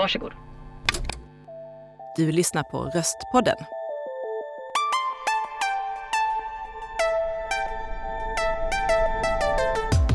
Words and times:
Varsågod. 0.00 0.32
Du 2.16 2.32
lyssnar 2.32 2.62
på 2.62 2.78
Röstpodden. 2.78 3.56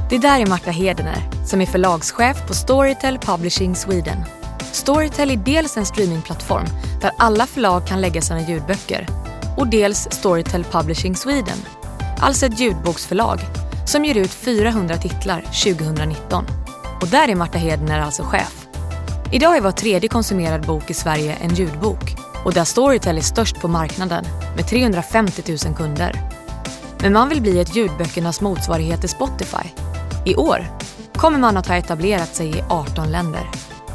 Det 0.10 0.18
där 0.18 0.40
är 0.40 0.46
Marta 0.46 0.72
Hedener 0.72 1.46
som 1.46 1.62
är 1.62 1.66
förlagschef 1.66 2.48
på 2.48 2.54
Storytel 2.54 3.18
Publishing 3.18 3.76
Sweden. 3.76 4.18
Storytel 4.72 5.32
är 5.32 5.38
dels 5.38 5.78
en 5.78 5.86
streamingplattform 5.86 6.66
där 7.02 7.12
alla 7.18 7.46
förlag 7.46 7.88
kan 7.88 8.02
lägga 8.02 8.22
sina 8.22 8.42
ljudböcker 8.42 9.08
och 9.58 9.68
dels 9.68 10.08
Storytel 10.12 10.64
Publishing 10.64 11.16
Sweden, 11.16 11.58
alltså 12.22 12.46
ett 12.46 12.60
ljudboksförlag 12.60 13.40
som 13.88 14.06
ger 14.06 14.18
ut 14.18 14.34
400 14.34 14.98
titlar 14.98 15.42
2019. 15.42 16.46
Och 17.02 17.08
där 17.08 17.28
är 17.30 17.36
Marta 17.36 17.58
Hedener 17.58 18.00
alltså 18.00 18.24
chef. 18.24 18.65
Idag 19.32 19.58
är 19.58 19.62
var 19.62 19.72
tredje 19.72 20.10
konsumerad 20.10 20.66
bok 20.66 20.90
i 20.90 20.94
Sverige 20.94 21.36
en 21.36 21.56
ljudbok 21.56 22.16
och 22.46 22.54
där 22.54 22.64
Storytel 22.64 23.18
är 23.18 23.22
störst 23.22 23.62
på 23.62 23.68
marknaden 23.68 24.26
med 24.56 24.68
350 24.68 25.44
000 25.66 25.76
kunder. 25.76 26.22
Men 27.02 27.14
man 27.14 27.30
vill 27.30 27.42
bli 27.42 27.60
ett 27.60 27.76
ljudböckernas 27.76 28.42
motsvarighet 28.42 29.00
till 29.00 29.10
Spotify. 29.10 29.70
I 30.26 30.36
år 30.36 30.66
kommer 31.16 31.40
man 31.40 31.58
att 31.58 31.68
ha 31.68 31.76
etablerat 31.76 32.36
sig 32.36 32.58
i 32.58 32.64
18 32.70 33.12
länder. 33.12 33.50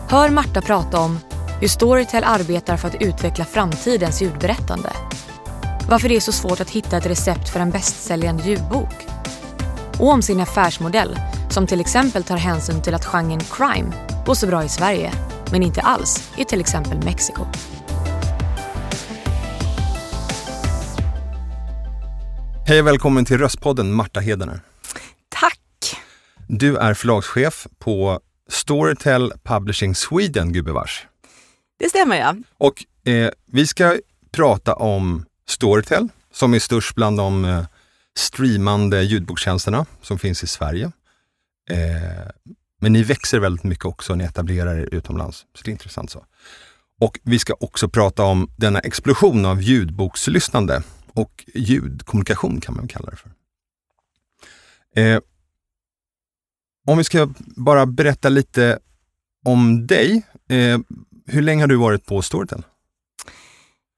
Hör 0.08 0.30
Marta 0.30 0.62
prata 0.62 1.00
om 1.00 1.18
hur 1.60 1.68
Storytel 1.68 2.24
arbetar 2.24 2.76
för 2.76 2.88
att 2.88 3.02
utveckla 3.02 3.44
framtidens 3.44 4.22
ljudberättande. 4.22 4.92
Varför 5.88 6.08
det 6.08 6.16
är 6.16 6.20
så 6.20 6.32
svårt 6.32 6.60
att 6.60 6.70
hitta 6.70 6.96
ett 6.96 7.06
recept 7.06 7.48
för 7.48 7.60
en 7.60 7.70
bästsäljande 7.70 8.42
ljudbok. 8.42 9.06
Och 10.00 10.08
om 10.08 10.22
sin 10.22 10.40
affärsmodell 10.40 11.20
som 11.50 11.66
till 11.66 11.80
exempel 11.80 12.24
tar 12.24 12.36
hänsyn 12.36 12.82
till 12.82 12.94
att 12.94 13.04
genren 13.04 13.40
crime 13.40 13.92
går 14.26 14.34
så 14.34 14.46
bra 14.46 14.64
i 14.64 14.68
Sverige 14.68 15.12
men 15.52 15.62
inte 15.62 15.80
alls 15.80 16.32
i 16.36 16.44
till 16.44 16.60
exempel 16.60 17.04
Mexiko. 17.04 17.44
Hej 22.66 22.80
och 22.80 22.86
välkommen 22.86 23.24
till 23.24 23.38
Röstpodden 23.38 23.92
Marta 23.92 24.20
Hedener. 24.20 24.60
Tack! 25.28 25.96
Du 26.48 26.76
är 26.76 26.94
förlagschef 26.94 27.66
på 27.78 28.20
Storytel 28.48 29.32
Publishing 29.44 29.94
Sweden, 29.94 30.52
gubevars. 30.52 31.06
Det 31.78 31.88
stämmer 31.88 32.16
ja. 32.16 32.34
Och 32.58 33.10
eh, 33.12 33.30
vi 33.46 33.66
ska 33.66 33.98
prata 34.32 34.74
om 34.74 35.24
Storytel 35.48 36.08
som 36.32 36.54
är 36.54 36.58
störst 36.58 36.94
bland 36.94 37.16
de 37.16 37.44
eh, 37.44 37.64
streamande 38.18 39.02
ljudbokstjänsterna 39.02 39.86
som 40.02 40.18
finns 40.18 40.44
i 40.44 40.46
Sverige. 40.46 40.92
Eh, 41.70 42.30
men 42.80 42.92
ni 42.92 43.02
växer 43.02 43.38
väldigt 43.38 43.64
mycket 43.64 43.84
också, 43.84 44.14
ni 44.14 44.24
etablerar 44.24 44.76
er 44.76 44.94
utomlands. 44.94 45.46
Så 45.54 45.64
det 45.64 45.70
är 45.70 45.72
intressant 45.72 46.10
så. 46.10 46.24
Och 47.00 47.20
vi 47.22 47.38
ska 47.38 47.54
också 47.60 47.88
prata 47.88 48.22
om 48.22 48.50
denna 48.56 48.80
explosion 48.80 49.46
av 49.46 49.62
ljudbokslyssnande 49.62 50.82
och 51.12 51.44
ljudkommunikation 51.54 52.60
kan 52.60 52.76
man 52.76 52.88
kalla 52.88 53.10
det 53.10 53.16
för. 53.16 53.30
Eh, 54.96 55.20
om 56.86 56.98
vi 56.98 57.04
ska 57.04 57.28
bara 57.38 57.86
berätta 57.86 58.28
lite 58.28 58.78
om 59.44 59.86
dig. 59.86 60.22
Eh, 60.48 60.78
hur 61.26 61.42
länge 61.42 61.62
har 61.62 61.68
du 61.68 61.76
varit 61.76 62.06
på 62.06 62.22
Storytel? 62.22 62.62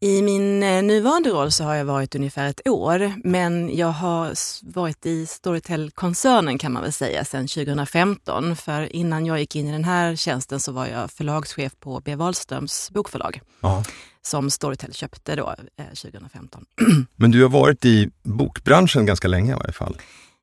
I 0.03 0.23
min 0.23 0.63
eh, 0.63 0.83
nuvarande 0.83 1.31
roll 1.31 1.53
så 1.53 1.65
har 1.65 1.75
jag 1.75 1.85
varit 1.85 2.15
ungefär 2.15 2.47
ett 2.49 2.69
år, 2.69 3.13
men 3.25 3.77
jag 3.77 3.87
har 3.87 4.33
varit 4.75 5.07
i 5.07 5.27
Storytel-koncernen 5.27 6.59
kan 6.59 6.73
man 6.73 6.83
väl 6.83 6.93
säga 6.93 7.25
sedan 7.25 7.49
2015. 7.49 8.57
För 8.57 8.97
innan 8.97 9.27
jag 9.27 9.41
gick 9.41 9.57
in 9.57 9.69
i 9.69 9.73
den 9.73 9.85
här 9.85 10.17
tjänsten 10.17 10.61
så 10.61 10.73
var 10.73 10.87
jag 10.87 11.11
förlagschef 11.11 11.73
på 11.81 12.01
B. 12.05 12.15
Wahlströms 12.17 12.91
bokförlag. 12.91 13.41
Ja. 13.61 13.85
Som 14.23 14.51
Storytel 14.51 14.93
köpte 14.95 15.37
då 15.37 15.55
eh, 15.79 15.85
2015. 15.87 16.65
Men 17.17 17.31
du 17.31 17.43
har 17.43 17.51
varit 17.51 17.85
i 17.85 18.11
bokbranschen 18.23 19.07
ganska 19.07 19.29
länge 19.29 19.53
i 19.53 19.57
varje 19.57 19.73
fall. 19.73 19.97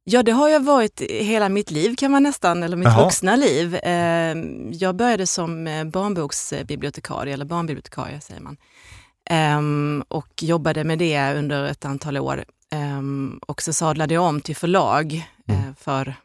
Ja, 0.03 0.23
det 0.23 0.31
har 0.31 0.49
jag 0.49 0.63
varit 0.63 1.01
hela 1.09 1.49
mitt 1.49 1.71
liv 1.71 1.95
kan 1.95 2.11
man 2.11 2.23
nästan, 2.23 2.63
eller 2.63 2.77
mitt 2.77 2.87
Jaha. 2.87 3.03
vuxna 3.03 3.35
liv. 3.35 3.75
Eh, 3.75 4.35
Jag 4.71 4.95
började 4.95 5.27
som 5.27 5.67
eh, 5.67 5.83
barnboksbibliotekarie, 5.83 7.33
eller 7.33 7.45
barnbibliotekarie 7.45 8.21
säger 8.21 8.41
man. 8.41 8.57
Ehm, 9.29 10.03
Och 10.07 10.43
jobbade 10.43 10.83
med 10.83 10.99
det 10.99 11.33
under 11.33 11.65
ett 11.65 11.85
antal 11.85 12.17
år. 12.17 12.45
Ehm, 12.71 13.39
Och 13.47 13.61
så 13.61 13.73
sadlade 13.73 14.13
jag 14.13 14.23
om 14.23 14.41
till 14.41 14.55
förlag 14.55 15.13
eh, 15.47 15.59
Mm. 15.61 15.75
för, 15.75 16.15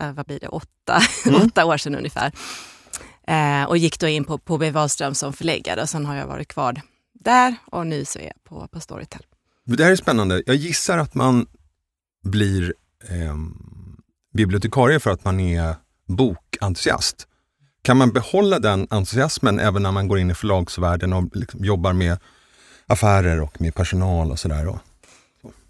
eh, 0.00 0.12
vad 0.12 0.26
blir 0.26 0.40
det, 0.40 0.48
åtta, 0.48 1.00
Mm. 1.26 1.40
åtta 1.46 1.64
år 1.64 1.76
sedan 1.76 1.94
ungefär. 1.94 2.32
Eh, 3.26 3.64
Och 3.64 3.76
gick 3.78 3.98
då 4.00 4.08
in 4.08 4.24
på, 4.24 4.38
på 4.38 4.58
B. 4.58 4.70
Wahlström 4.70 5.14
som 5.14 5.32
förläggare 5.32 5.82
och 5.82 5.88
sen 5.88 6.06
har 6.06 6.14
jag 6.14 6.26
varit 6.26 6.48
kvar 6.48 6.80
där 7.12 7.54
och 7.70 7.86
nu 7.86 8.04
så 8.04 8.18
är 8.18 8.22
jag 8.24 8.44
på, 8.44 8.68
på 8.68 8.80
Storytel. 8.80 9.22
Det 9.64 9.84
här 9.84 9.90
är 9.92 9.96
spännande. 9.96 10.42
Jag 10.46 10.56
gissar 10.56 10.98
att 10.98 11.14
man 11.14 11.46
blir 12.24 12.74
eh, 13.08 13.36
bibliotekarie 14.34 15.00
för 15.00 15.10
att 15.10 15.24
man 15.24 15.40
är 15.40 15.74
bokentusiast. 16.08 17.28
Kan 17.84 17.96
man 17.96 18.12
behålla 18.12 18.58
den 18.58 18.86
entusiasmen 18.90 19.58
även 19.58 19.82
när 19.82 19.92
man 19.92 20.08
går 20.08 20.18
in 20.18 20.30
i 20.30 20.34
förlagsvärlden 20.34 21.12
och 21.12 21.36
liksom 21.36 21.64
jobbar 21.64 21.92
med 21.92 22.18
affärer 22.86 23.40
och 23.40 23.60
med 23.60 23.74
personal 23.74 24.30
och 24.30 24.38
sådär? 24.38 24.78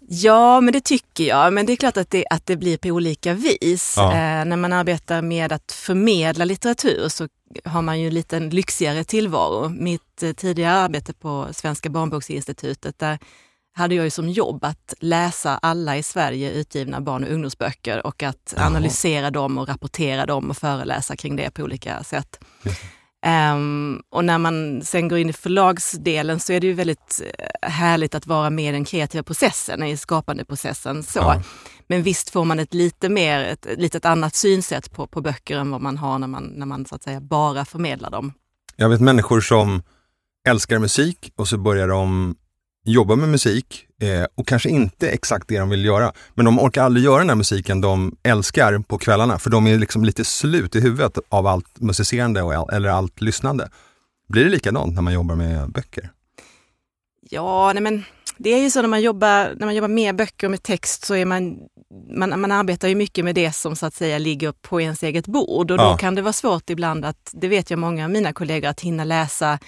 Ja, 0.07 0.61
men 0.61 0.73
det 0.73 0.81
tycker 0.81 1.23
jag. 1.23 1.53
Men 1.53 1.65
det 1.65 1.73
är 1.73 1.75
klart 1.77 1.97
att 1.97 2.09
det, 2.09 2.25
att 2.29 2.45
det 2.45 2.57
blir 2.57 2.77
på 2.77 2.89
olika 2.89 3.33
vis. 3.33 3.93
Ja. 3.97 4.11
Eh, 4.11 4.45
när 4.45 4.55
man 4.55 4.73
arbetar 4.73 5.21
med 5.21 5.51
att 5.51 5.71
förmedla 5.71 6.45
litteratur 6.45 7.09
så 7.09 7.27
har 7.65 7.81
man 7.81 7.99
ju 7.99 8.07
en 8.07 8.13
lite 8.13 8.39
lyxigare 8.39 9.03
tillvaro. 9.03 9.69
Mitt 9.69 10.23
eh, 10.23 10.31
tidigare 10.31 10.73
arbete 10.73 11.13
på 11.13 11.47
Svenska 11.51 11.89
barnboksinstitutet, 11.89 12.99
där 12.99 13.19
hade 13.75 13.95
jag 13.95 14.05
ju 14.05 14.09
som 14.09 14.29
jobb 14.29 14.63
att 14.63 14.93
läsa 14.99 15.57
alla 15.57 15.97
i 15.97 16.03
Sverige 16.03 16.51
utgivna 16.51 17.01
barn 17.01 17.23
och 17.23 17.29
ungdomsböcker 17.29 18.05
och 18.07 18.23
att 18.23 18.53
Jaha. 18.55 18.65
analysera 18.65 19.31
dem 19.31 19.57
och 19.57 19.67
rapportera 19.67 20.25
dem 20.25 20.49
och 20.49 20.57
föreläsa 20.57 21.15
kring 21.15 21.35
det 21.35 21.51
på 21.51 21.63
olika 21.63 22.03
sätt. 22.03 22.39
Ehm, 23.25 24.01
och 24.09 24.25
när 24.25 24.37
man 24.37 24.81
sen 24.81 25.07
går 25.07 25.19
in 25.19 25.29
i 25.29 25.33
förlagsdelen 25.33 26.39
så 26.39 26.53
är 26.53 26.59
det 26.59 26.67
ju 26.67 26.73
väldigt 26.73 27.21
eh, 27.39 27.69
härligt 27.69 28.15
att 28.15 28.27
vara 28.27 28.49
med 28.49 28.69
i 28.69 28.71
den 28.71 28.85
kreativa 28.85 29.23
processen, 29.23 29.83
i 29.83 29.97
skapandeprocessen. 29.97 31.03
Så. 31.03 31.19
Ja. 31.19 31.41
Men 31.87 32.03
visst 32.03 32.29
får 32.29 32.45
man 32.45 32.59
ett 32.59 32.73
lite 32.73 33.09
mer, 33.09 33.39
ett, 33.39 33.65
ett 33.65 33.79
litet 33.79 34.05
annat 34.05 34.35
synsätt 34.35 34.91
på, 34.91 35.07
på 35.07 35.21
böcker 35.21 35.57
än 35.57 35.71
vad 35.71 35.81
man 35.81 35.97
har 35.97 36.19
när 36.19 36.27
man, 36.27 36.43
när 36.43 36.65
man 36.65 36.85
så 36.85 36.95
att 36.95 37.03
säga 37.03 37.21
bara 37.21 37.65
förmedlar 37.65 38.09
dem. 38.09 38.33
Jag 38.75 38.89
vet 38.89 39.01
människor 39.01 39.41
som 39.41 39.83
älskar 40.47 40.79
musik 40.79 41.33
och 41.35 41.47
så 41.47 41.57
börjar 41.57 41.87
de 41.87 42.35
jobba 42.85 43.15
med 43.15 43.29
musik 43.29 43.85
eh, 44.01 44.25
och 44.35 44.47
kanske 44.47 44.69
inte 44.69 45.09
exakt 45.09 45.47
det 45.47 45.59
de 45.59 45.69
vill 45.69 45.85
göra. 45.85 46.11
Men 46.33 46.45
de 46.45 46.59
orkar 46.59 46.83
aldrig 46.83 47.05
göra 47.05 47.17
den 47.19 47.29
här 47.29 47.35
musiken 47.35 47.81
de 47.81 48.15
älskar 48.23 48.79
på 48.79 48.97
kvällarna 48.97 49.39
för 49.39 49.49
de 49.49 49.67
är 49.67 49.77
liksom 49.77 50.03
lite 50.05 50.25
slut 50.25 50.75
i 50.75 50.79
huvudet 50.81 51.17
av 51.29 51.47
allt 51.47 51.79
musicerande 51.79 52.41
och 52.41 52.53
all, 52.53 52.69
eller 52.69 52.89
allt 52.89 53.21
lyssnande. 53.21 53.69
Blir 54.29 54.43
det 54.43 54.49
likadant 54.49 54.95
när 54.95 55.01
man 55.01 55.13
jobbar 55.13 55.35
med 55.35 55.71
böcker? 55.71 56.09
Ja, 57.29 57.71
nej 57.73 57.83
men 57.83 58.03
det 58.37 58.49
är 58.53 58.59
ju 58.59 58.69
så 58.69 58.81
när 58.81 58.89
man 58.89 59.01
jobbar, 59.01 59.55
när 59.57 59.65
man 59.65 59.75
jobbar 59.75 59.87
med 59.87 60.15
böcker 60.15 60.47
och 60.47 60.51
med 60.51 60.63
text 60.63 61.05
så 61.05 61.15
är 61.15 61.25
man, 61.25 61.57
man, 62.17 62.41
man 62.41 62.51
arbetar 62.51 62.87
ju 62.87 62.95
mycket 62.95 63.25
med 63.25 63.35
det 63.35 63.51
som 63.55 63.75
så 63.75 63.85
att 63.85 63.93
säga 63.93 64.17
ligger 64.17 64.51
på 64.61 64.81
ens 64.81 65.03
eget 65.03 65.27
bord 65.27 65.71
och 65.71 65.77
då 65.77 65.83
Ja. 65.83 65.97
kan 65.97 66.15
det 66.15 66.21
vara 66.21 66.33
svårt 66.33 66.69
ibland 66.69 67.05
att, 67.05 67.29
det 67.33 67.47
vet 67.47 67.69
jag 67.69 67.79
många 67.79 68.03
av 68.03 68.11
mina 68.11 68.33
kollegor, 68.33 68.69
att 68.69 68.81
hinna 68.81 69.03
läsa 69.03 69.59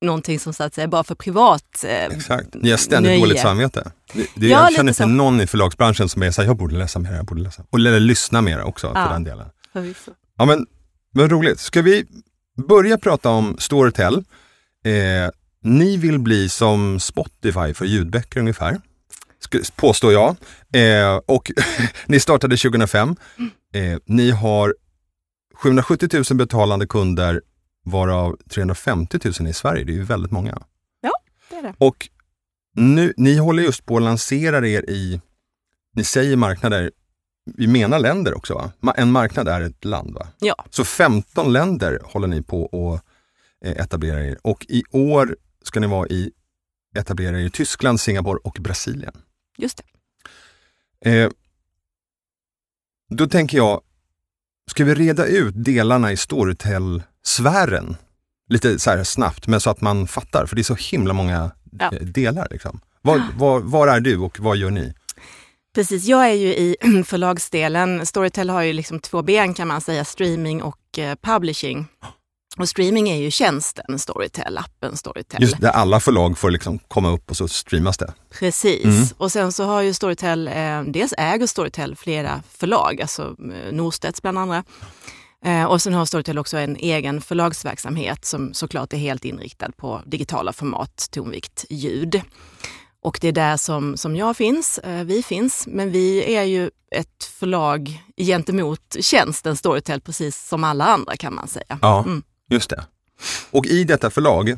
någonting 0.00 0.40
som 0.40 0.52
så 0.52 0.62
att 0.64 0.74
säga 0.74 0.88
bara 0.88 1.04
för 1.04 1.14
privat 1.14 1.84
eh, 1.84 2.04
Exakt. 2.04 2.48
Ni 2.54 2.70
har 2.70 2.76
ständigt 2.78 3.10
nöje. 3.10 3.20
dåligt 3.20 3.40
samvete. 3.40 3.92
Det, 4.12 4.26
det, 4.34 4.46
Ja, 4.48 4.60
jag 4.60 4.72
känner 4.74 4.90
inte 4.90 5.02
så. 5.02 5.06
någon 5.08 5.40
i 5.40 5.46
förlagsbranschen 5.46 6.08
som 6.08 6.22
är 6.22 6.30
så 6.30 6.42
här, 6.42 6.48
jag 6.48 6.56
borde 6.56 6.76
läsa 6.76 6.98
mer, 6.98 7.12
jag 7.12 7.24
borde 7.24 7.42
läsa. 7.42 7.64
Och 7.70 7.78
eller 7.78 8.00
lyssna 8.00 8.40
mer 8.40 8.60
också 8.62 8.92
Ja. 8.94 9.06
för 9.06 9.12
den 9.12 9.24
delen. 9.24 9.46
Förvisso. 9.72 10.10
Ja 10.38 10.44
men 10.44 10.66
vad 11.12 11.30
roligt. 11.30 11.60
Ska 11.60 11.82
vi 11.82 12.04
börja 12.68 12.98
prata 12.98 13.28
om 13.30 13.56
Storytel? 13.58 14.14
Eh, 14.84 15.30
ni 15.64 15.96
vill 15.96 16.18
bli 16.18 16.48
som 16.48 17.00
Spotify 17.00 17.74
för 17.74 17.84
ljudböcker 17.84 18.40
ungefär, 18.40 18.80
påstår 19.76 20.12
jag. 20.12 20.36
Eh, 20.72 21.16
och 21.26 21.50
ni 22.06 22.20
startade 22.20 22.56
2005. 22.56 23.16
Eh, 23.74 23.98
ni 24.06 24.30
har 24.30 24.74
770 25.54 26.08
000 26.30 26.38
betalande 26.38 26.86
kunder 26.86 27.42
varav 27.84 28.36
350 28.48 29.18
000 29.40 29.48
i 29.48 29.52
Sverige. 29.52 29.84
Det 29.84 29.92
är 29.92 29.96
ju 29.96 30.02
väldigt 30.02 30.32
många. 30.32 30.62
Det 31.50 31.56
är 31.56 31.62
det. 31.62 31.74
Och 31.78 32.08
nu, 32.74 33.14
ni 33.16 33.36
håller 33.36 33.62
just 33.62 33.86
på 33.86 33.96
att 33.96 34.02
lansera 34.02 34.68
er 34.68 34.90
i, 34.90 35.20
ni 35.94 36.04
säger 36.04 36.36
marknader, 36.36 36.90
vi 37.44 37.66
menar 37.66 37.98
länder 37.98 38.34
också 38.36 38.54
va? 38.54 38.94
En 38.96 39.12
marknad 39.12 39.48
är 39.48 39.60
ett 39.60 39.84
land 39.84 40.14
va? 40.14 40.28
Ja. 40.38 40.64
Så 40.70 40.84
15 40.84 41.52
länder 41.52 42.00
håller 42.04 42.28
ni 42.28 42.42
på 42.42 42.64
att 42.66 43.04
eh, 43.66 43.84
etablera 43.84 44.24
er 44.24 44.38
och 44.42 44.66
i 44.68 44.82
år 44.90 45.36
ska 45.62 45.80
ni 45.80 45.86
vara 45.86 46.08
i, 46.08 46.30
etablera 46.96 47.40
er 47.40 47.44
i 47.44 47.50
Tyskland, 47.50 48.00
Singapore 48.00 48.38
och 48.44 48.56
Brasilien. 48.60 49.22
Just 49.56 49.82
det. 51.02 51.10
Eh, 51.10 51.30
då 53.08 53.26
tänker 53.26 53.56
jag, 53.56 53.80
ska 54.70 54.84
vi 54.84 54.94
reda 54.94 55.26
ut 55.26 55.54
delarna 55.64 56.12
i 56.12 56.16
Storytel-sfären? 57.26 57.96
lite 58.48 58.78
så 58.78 59.04
snabbt, 59.04 59.46
men 59.46 59.60
så 59.60 59.70
att 59.70 59.80
man 59.80 60.06
fattar, 60.06 60.46
för 60.46 60.56
det 60.56 60.62
är 60.62 60.64
så 60.64 60.74
himla 60.74 61.12
många 61.14 61.50
Ja. 61.78 61.84
eh, 61.92 62.00
delar. 62.00 62.48
Liksom. 62.50 62.80
Var, 63.02 63.22
var, 63.36 63.60
var 63.60 63.88
är 63.88 64.00
du 64.00 64.18
och 64.18 64.40
vad 64.40 64.56
gör 64.56 64.70
ni? 64.70 64.94
Precis, 65.74 66.04
jag 66.04 66.28
är 66.28 66.34
ju 66.34 66.48
i 66.48 66.76
förlagsdelen. 67.06 68.06
Storytel 68.06 68.50
har 68.50 68.62
ju 68.62 68.72
liksom 68.72 69.00
två 69.00 69.22
ben 69.22 69.54
kan 69.54 69.68
man 69.68 69.80
säga, 69.80 70.04
streaming 70.04 70.62
och 70.62 70.98
eh, 70.98 71.16
publishing. 71.22 71.86
Och 72.58 72.68
streaming 72.68 73.08
är 73.08 73.16
ju 73.16 73.30
tjänsten 73.30 73.98
Storytel, 73.98 74.58
appen 74.58 74.96
Storytel. 74.96 75.42
Just 75.42 75.60
där 75.60 75.70
alla 75.70 76.00
förlag 76.00 76.38
får 76.38 76.50
liksom 76.50 76.78
komma 76.78 77.10
upp 77.10 77.30
och 77.30 77.36
så 77.36 77.48
streamas 77.48 77.98
det. 77.98 78.12
Precis. 78.38 78.84
Mm. 78.84 79.06
Och 79.16 79.32
sen 79.32 79.52
så 79.52 79.64
har 79.64 79.80
ju 79.82 79.94
Storytel, 79.94 80.48
eh, 80.48 80.82
dels 80.82 81.14
äger 81.18 81.46
Storytel 81.46 81.96
flera 81.96 82.42
förlag, 82.50 83.02
alltså 83.02 83.22
eh, 83.22 83.72
Norstedts 83.72 84.22
bland 84.22 84.38
andra. 84.38 84.64
Eh, 85.44 85.64
och 85.64 85.82
sen 85.82 85.94
har 85.94 86.04
Storytel 86.06 86.38
också 86.38 86.56
en 86.58 86.76
egen 86.76 87.20
förlagsverksamhet 87.20 88.24
som 88.24 88.54
såklart 88.54 88.92
är 88.92 88.96
helt 88.96 89.24
inriktad 89.24 89.72
på 89.76 90.02
digitala 90.06 90.52
format, 90.52 91.08
tonvikt, 91.10 91.64
ljud. 91.70 92.20
Och 93.02 93.18
det 93.20 93.28
är 93.28 93.32
där 93.32 93.56
som, 93.56 93.96
som 93.96 94.16
jag 94.16 94.36
finns, 94.36 94.78
eh, 94.78 95.04
vi 95.04 95.22
finns, 95.22 95.66
men 95.66 95.90
vi 95.92 96.34
är 96.34 96.42
ju 96.42 96.70
ett 96.96 97.24
förlag 97.24 98.02
gentemot 98.16 98.96
tjänsten 99.00 99.56
Storytel 99.56 100.00
precis 100.00 100.48
som 100.48 100.64
alla 100.64 100.84
andra 100.86 101.16
kan 101.16 101.34
man 101.34 101.48
säga. 101.48 101.78
Ja, 101.82 102.02
Mm. 102.04 102.22
just 102.50 102.70
det. 102.70 102.84
Och 103.50 103.66
i 103.66 103.84
detta 103.84 104.10
förlag, 104.10 104.48
eh, 104.50 104.56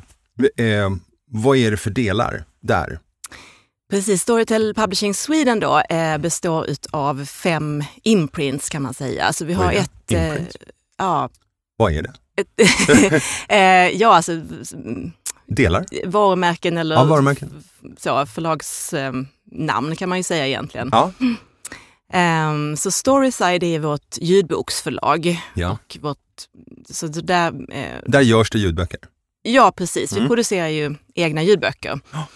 vad 1.31 1.57
är 1.57 1.71
det 1.71 1.77
för 1.77 1.91
delar 1.91 2.45
där? 2.63 2.99
Precis, 3.93 4.23
Storytel 4.23 4.75
Publishing 4.75 5.15
Sweden 5.15 5.61
då 5.61 5.79
eh, 5.79 6.19
består 6.19 6.67
av 6.91 7.25
fem 7.25 7.85
imprints 8.03 8.69
kan 8.69 8.83
man 8.83 8.95
säga. 8.95 9.25
Alltså 9.25 9.45
vi 9.45 9.53
har 9.53 9.73
ett... 9.73 10.13
Eh, 10.13 10.35
ja, 10.99 11.29
Vad 11.77 11.93
är 11.93 12.03
det? 12.03 12.13
eh, 13.55 13.97
ja, 14.01 14.15
alltså 14.15 14.33
mm, 14.33 15.13
Delar? 15.47 15.85
varumärken 16.07 16.77
eller 16.79 16.95
Ja, 16.97 17.05
varumärken. 17.05 17.65
så, 17.99 18.27
förlagsnamn 18.27 19.29
namn 19.53 19.97
kan 19.97 20.09
man 20.09 20.19
ju 20.19 20.25
säga 20.25 20.47
egentligen. 20.47 20.89
Ja. 20.93 21.13
Ehm, 22.13 22.77
så 22.77 22.91
Storyside 22.91 23.63
är 23.63 23.79
vårt 23.79 24.19
ljudboksförlag. 24.21 25.41
ja. 25.55 25.71
Och 25.71 25.97
vårt, 26.01 26.19
så 26.91 27.07
där, 27.07 27.53
eh, 27.73 27.99
Där 28.07 28.21
görs 28.21 28.51
det 28.51 28.59
ljudböcker. 28.59 29.01
Ja, 29.43 29.73
precis. 29.77 30.13
Vi 30.13 30.17
Mm. 30.17 30.29
producerar 30.29 30.69
ju 30.69 30.95
egna 31.15 31.43
ljudböcker. 31.43 32.01
Ja. 32.13 32.27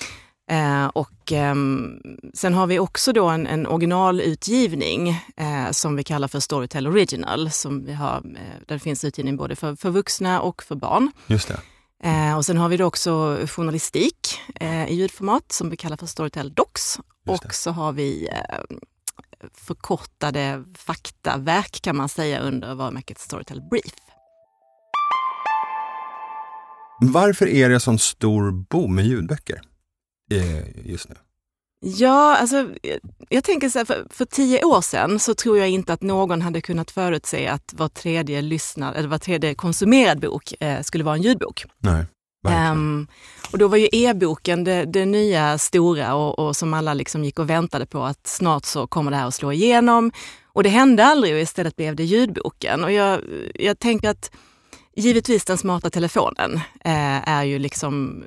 Eh, 0.50 0.86
och 0.86 1.32
ehm, 1.32 2.00
sen 2.34 2.54
har 2.54 2.66
vi 2.66 2.78
också 2.78 3.12
då 3.12 3.28
en, 3.28 3.46
en 3.46 3.66
originalutgivning 3.66 5.08
eh, 5.36 5.70
som 5.70 5.96
vi 5.96 6.04
kallar 6.04 6.28
för 6.28 6.40
Storytel 6.40 6.86
Original. 6.86 7.50
Som 7.50 7.84
vi 7.84 7.92
har, 7.92 8.16
eh, 8.16 8.66
där 8.66 8.78
finns 8.78 9.04
utgivning 9.04 9.36
både 9.36 9.56
för, 9.56 9.76
för 9.76 9.90
vuxna 9.90 10.40
och 10.40 10.62
för 10.62 10.74
barn. 10.74 11.10
Just 11.26 11.48
det. 11.48 11.60
Eh, 12.02 12.36
och 12.36 12.44
sen 12.44 12.56
har 12.56 12.68
vi 12.68 12.76
då 12.76 12.84
också 12.84 13.38
journalistik 13.46 14.40
eh, 14.54 14.86
i 14.86 14.94
ljudformat 14.94 15.52
som 15.52 15.70
vi 15.70 15.76
kallar 15.76 15.96
för 15.96 16.06
Storytel 16.06 16.54
Docs. 16.54 16.98
Det. 17.24 17.32
Och 17.32 17.54
så 17.54 17.70
har 17.70 17.92
vi 17.92 18.28
eh, 18.32 18.76
förkortade 19.54 20.64
faktaverk 20.74 21.82
kan 21.82 21.96
man 21.96 22.08
säga 22.08 22.40
under 22.40 22.74
varumärket 22.74 23.18
Storytel 23.18 23.62
Brief. 23.70 23.94
Varför 27.00 27.46
är 27.48 27.68
det 27.68 27.80
sån 27.80 27.98
stor 27.98 28.50
boom 28.50 28.94
med 28.94 29.06
ljudböcker 29.06 29.60
eh, 30.30 30.90
just 30.90 31.08
nu? 31.08 31.14
Ja, 31.80 32.36
alltså 32.36 32.68
jag- 33.28 33.44
tänker 33.44 33.68
så 33.68 33.78
här, 33.78 33.84
för, 33.86 34.06
för 34.10 34.24
tio 34.24 34.64
år 34.64 34.80
sedan 34.80 35.18
så 35.18 35.34
tror 35.34 35.58
jag 35.58 35.68
inte 35.68 35.92
att 35.92 36.02
någon 36.02 36.42
hade 36.42 36.60
kunnat 36.60 36.90
förutse 36.90 37.48
att 37.48 37.74
var 37.76 37.88
tredje 37.88 38.42
lyssnad, 38.42 38.96
eller 38.96 39.08
var 39.08 39.18
tredje 39.18 39.54
konsumerad 39.54 40.20
bok 40.20 40.54
eh, 40.60 40.82
skulle 40.82 41.04
vara 41.04 41.14
en 41.14 41.22
ljudbok. 41.22 41.64
Nej. 41.78 42.04
Ehm, 42.48 43.06
och 43.52 43.58
då 43.58 43.68
var 43.68 43.76
ju 43.76 43.88
e-boken 43.92 44.64
det, 44.64 44.84
det 44.84 45.04
nya 45.04 45.58
stora 45.58 46.14
och, 46.14 46.38
och 46.38 46.56
som 46.56 46.74
alla 46.74 46.94
liksom 46.94 47.24
gick 47.24 47.38
och 47.38 47.50
väntade 47.50 47.86
på 47.86 48.04
att 48.04 48.26
snart 48.26 48.64
så 48.64 48.86
kommer 48.86 49.10
det 49.10 49.16
här 49.16 49.26
att 49.26 49.34
slå 49.34 49.52
igenom. 49.52 50.12
Och 50.52 50.62
det 50.62 50.68
hände 50.68 51.04
aldrig 51.04 51.34
och 51.34 51.40
istället 51.40 51.76
blev 51.76 51.96
det 51.96 52.04
ljudboken. 52.04 52.84
Och 52.84 52.92
jag, 52.92 53.20
jag 53.54 53.78
tänker 53.78 54.10
att 54.10 54.30
givetvis 54.96 55.44
den 55.44 55.58
smarta 55.58 55.90
telefonen 55.90 56.54
eh, 56.84 57.28
är 57.28 57.44
ju 57.44 57.58
liksom 57.58 58.24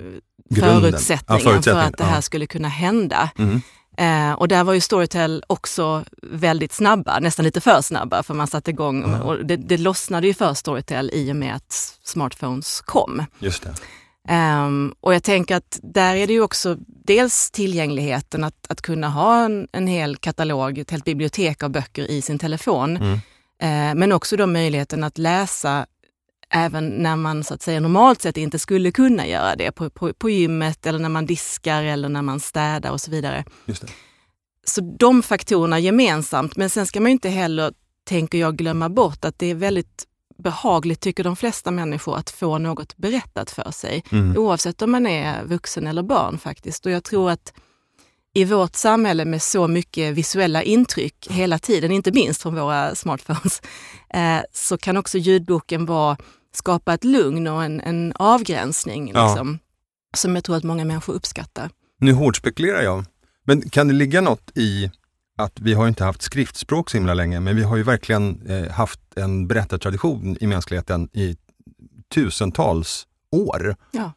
eh, 0.51 0.55
Grunden. 0.55 0.81
förutsättningen, 0.81 1.43
Ja, 1.45 1.51
förutsättningen, 1.51 1.83
för 1.83 1.89
att 1.93 1.97
det 1.97 2.03
här 2.03 2.15
ja. 2.15 2.21
skulle 2.21 2.47
kunna 2.47 2.67
hända. 2.67 3.29
Mm. 3.37 3.61
Eh, 3.97 4.33
och 4.33 4.47
där 4.47 4.63
var 4.63 4.73
ju 4.73 4.81
Storytel 4.81 5.43
också 5.47 6.03
väldigt 6.21 6.73
snabba, 6.73 7.19
nästan 7.19 7.45
lite 7.45 7.61
för 7.61 7.81
snabba 7.81 8.23
för 8.23 8.33
man 8.33 8.47
satte 8.47 8.71
igång 8.71 9.01
Ja. 9.01 9.21
och 9.23 9.45
det, 9.45 9.55
det 9.55 9.77
lossnade 9.77 10.27
ju 10.27 10.33
för 10.33 10.53
Storytel 10.53 11.09
i 11.13 11.31
och 11.31 11.35
med 11.35 11.55
att 11.55 11.97
smartphones 12.03 12.81
kom. 12.81 13.25
Just. 13.39 13.65
Ehm, 14.27 14.93
och 14.99 15.13
jag 15.13 15.23
tänker 15.23 15.55
att 15.55 15.79
där 15.83 16.15
är 16.15 16.27
det 16.27 16.33
ju 16.33 16.41
också 16.41 16.77
dels 17.05 17.51
tillgängligheten 17.51 18.43
att, 18.43 18.65
att 18.69 18.81
kunna 18.81 19.09
ha 19.09 19.45
en, 19.45 19.67
en 19.71 19.87
hel 19.87 20.17
katalog, 20.17 20.77
ett 20.77 20.91
helt 20.91 21.05
bibliotek 21.05 21.63
av 21.63 21.69
böcker 21.69 22.11
i 22.11 22.21
sin 22.21 22.39
telefon. 22.39 22.97
Mm. 22.97 23.13
Eh, 23.61 23.95
men 23.95 24.11
också 24.11 24.37
då 24.37 24.47
möjligheten 24.47 25.03
att 25.03 25.17
läsa 25.17 25.85
även 26.53 26.89
när 26.89 27.15
man 27.15 27.43
så 27.43 27.53
att 27.53 27.61
säga 27.61 27.79
normalt 27.79 28.21
sett 28.21 28.37
inte 28.37 28.59
skulle 28.59 28.91
kunna 28.91 29.27
göra 29.27 29.55
det 29.55 29.71
på, 29.71 29.89
på, 29.89 30.13
på 30.13 30.29
gymmet 30.29 30.85
eller 30.85 30.99
när 30.99 31.09
man 31.09 31.25
diskar 31.25 31.83
eller 31.83 32.09
när 32.09 32.21
man 32.21 32.39
städar 32.39 32.91
och 32.91 33.01
så 33.01 33.11
vidare. 33.11 33.45
Just 33.65 33.81
det. 33.81 33.87
Så 34.65 34.81
de 34.99 35.23
faktorerna 35.23 35.79
gemensamt, 35.79 36.55
men 36.55 36.69
sen 36.69 36.87
ska 36.87 37.01
man 37.01 37.11
inte 37.11 37.29
heller, 37.29 37.73
tänker 38.03 38.37
jag, 38.37 38.55
glömma 38.55 38.89
bort 38.89 39.25
att 39.25 39.39
det 39.39 39.45
är 39.45 39.55
väldigt 39.55 40.05
behagligt, 40.43 40.99
tycker 40.99 41.23
de 41.23 41.35
flesta 41.35 41.71
människor, 41.71 42.17
att 42.17 42.29
få 42.29 42.57
något 42.57 42.97
berättat 42.97 43.51
för 43.51 43.71
sig. 43.71 44.03
Mm. 44.11 44.37
Oavsett 44.37 44.81
om 44.81 44.91
man 44.91 45.07
är 45.07 45.43
vuxen 45.43 45.87
eller 45.87 46.03
barn 46.03 46.37
faktiskt. 46.37 46.85
Och 46.85 46.91
jag 46.91 47.03
tror 47.03 47.29
att 47.31 47.53
i 48.33 48.45
vårt 48.45 48.75
samhälle 48.75 49.25
med 49.25 49.41
så 49.41 49.67
mycket 49.67 50.13
visuella 50.13 50.63
intryck 50.63 51.27
hela 51.29 51.59
tiden, 51.59 51.91
inte 51.91 52.11
minst 52.11 52.41
från 52.41 52.55
våra 52.55 52.95
smartphones, 52.95 53.61
eh, 54.13 54.39
så 54.53 54.77
kan 54.77 54.97
också 54.97 55.17
ljudboken 55.17 55.85
vara, 55.85 56.17
skapa 56.53 56.93
ett 56.93 57.03
lugn 57.03 57.47
och 57.47 57.63
en, 57.63 57.81
en 57.81 58.13
avgränsning 58.15 59.11
Ja. 59.13 59.27
liksom, 59.27 59.59
som 60.17 60.35
jag 60.35 60.43
tror 60.43 60.55
att 60.55 60.63
många 60.63 60.85
människor 60.85 61.13
uppskattar. 61.13 61.69
Nu 61.99 62.13
hårdspekulerar 62.13 62.81
jag, 62.81 63.05
men 63.43 63.69
kan 63.69 63.87
det 63.87 63.93
ligga 63.93 64.21
något 64.21 64.51
i 64.57 64.91
att 65.37 65.59
vi 65.59 65.73
har 65.73 65.87
inte 65.87 66.03
haft 66.03 66.21
skriftspråk 66.21 66.89
så 66.89 66.97
himla 66.97 67.13
länge, 67.13 67.39
men 67.39 67.55
vi 67.55 67.63
har 67.63 67.77
ju 67.77 67.83
verkligen 67.83 68.47
eh, 68.47 68.71
haft 68.71 68.99
en 69.15 69.47
berättartradition 69.47 70.37
i 70.41 70.47
mänskligheten 70.47 71.09
i 71.13 71.37
tusentals 72.13 73.07
år. 73.31 73.75
Ja. 73.91 74.11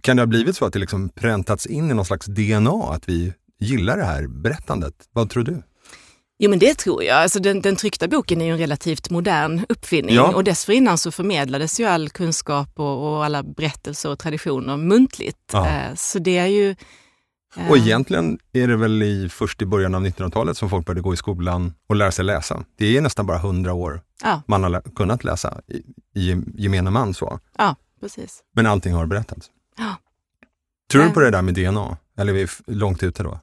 Kan 0.00 0.16
det 0.16 0.22
ha 0.22 0.26
blivit 0.26 0.56
så 0.56 0.64
att 0.64 0.72
det 0.72 0.78
liksom 0.78 1.08
präntats 1.08 1.66
in 1.66 1.90
i 1.90 1.94
någon 1.94 2.04
slags 2.04 2.26
DNA 2.26 2.84
att 2.94 3.08
vi 3.08 3.32
gillar 3.60 3.96
det 3.96 4.04
här 4.04 4.26
berättandet? 4.26 4.94
Vad 5.12 5.30
tror 5.30 5.42
du? 5.44 5.62
Jo 6.44 6.50
men 6.50 6.58
det 6.58 6.74
tror 6.78 7.04
jag. 7.04 7.16
Alltså 7.22 7.40
den, 7.40 7.60
den 7.60 7.76
tryckta 7.76 8.08
boken 8.08 8.40
är 8.40 8.44
ju 8.44 8.52
en 8.52 8.58
relativt 8.58 9.10
modern 9.10 9.66
uppfinning 9.68 10.14
Ja. 10.14 10.34
och 10.34 10.44
dessförinnan 10.44 10.98
så 10.98 11.10
förmedlades 11.10 11.80
ju 11.80 11.84
all 11.84 12.10
kunskap 12.10 12.68
och, 12.80 13.08
och 13.16 13.24
alla 13.24 13.42
berättelser 13.42 14.10
och 14.10 14.18
traditioner 14.18 14.76
muntligt. 14.76 15.54
Eh, 15.54 15.94
så 15.96 16.18
det 16.18 16.36
är 16.38 16.46
ju... 16.46 16.70
eh, 17.56 17.70
Och 17.70 17.76
egentligen 17.76 18.38
är 18.52 18.68
det 18.68 18.76
väl 18.76 19.02
i, 19.02 19.28
först 19.28 19.62
i 19.62 19.66
början 19.66 19.94
av 19.94 20.06
1900-talet 20.06 20.56
som 20.56 20.70
folk 20.70 20.86
började 20.86 21.00
gå 21.00 21.14
i 21.14 21.16
skolan 21.16 21.72
och 21.88 21.96
lära 21.96 22.12
sig 22.12 22.24
läsa. 22.24 22.64
Det 22.78 22.96
är 22.96 23.00
nästan 23.00 23.26
bara 23.26 23.38
hundra 23.38 23.72
år 23.72 24.00
Ja, 24.22 24.42
man 24.46 24.62
har 24.62 24.70
lä- 24.70 24.82
kunnat 24.96 25.24
läsa 25.24 25.60
i, 25.68 25.76
i 26.20 26.42
gemene 26.54 26.90
man. 26.90 27.14
så. 27.14 27.40
ja, 27.58 27.76
precis. 28.00 28.40
Men 28.54 28.66
allting 28.66 28.92
har 28.94 29.06
berättats. 29.06 29.50
Ja. 29.78 29.96
Tror 30.92 31.02
du 31.02 31.08
Ja. 31.08 31.14
på 31.14 31.20
det 31.20 31.30
där 31.30 31.42
med 31.42 31.54
DNA? 31.54 31.96
Eller 32.18 32.34
är 32.34 32.36
vi 32.66 32.74
långt 32.74 33.02
ute 33.02 33.22
då? 33.22 33.40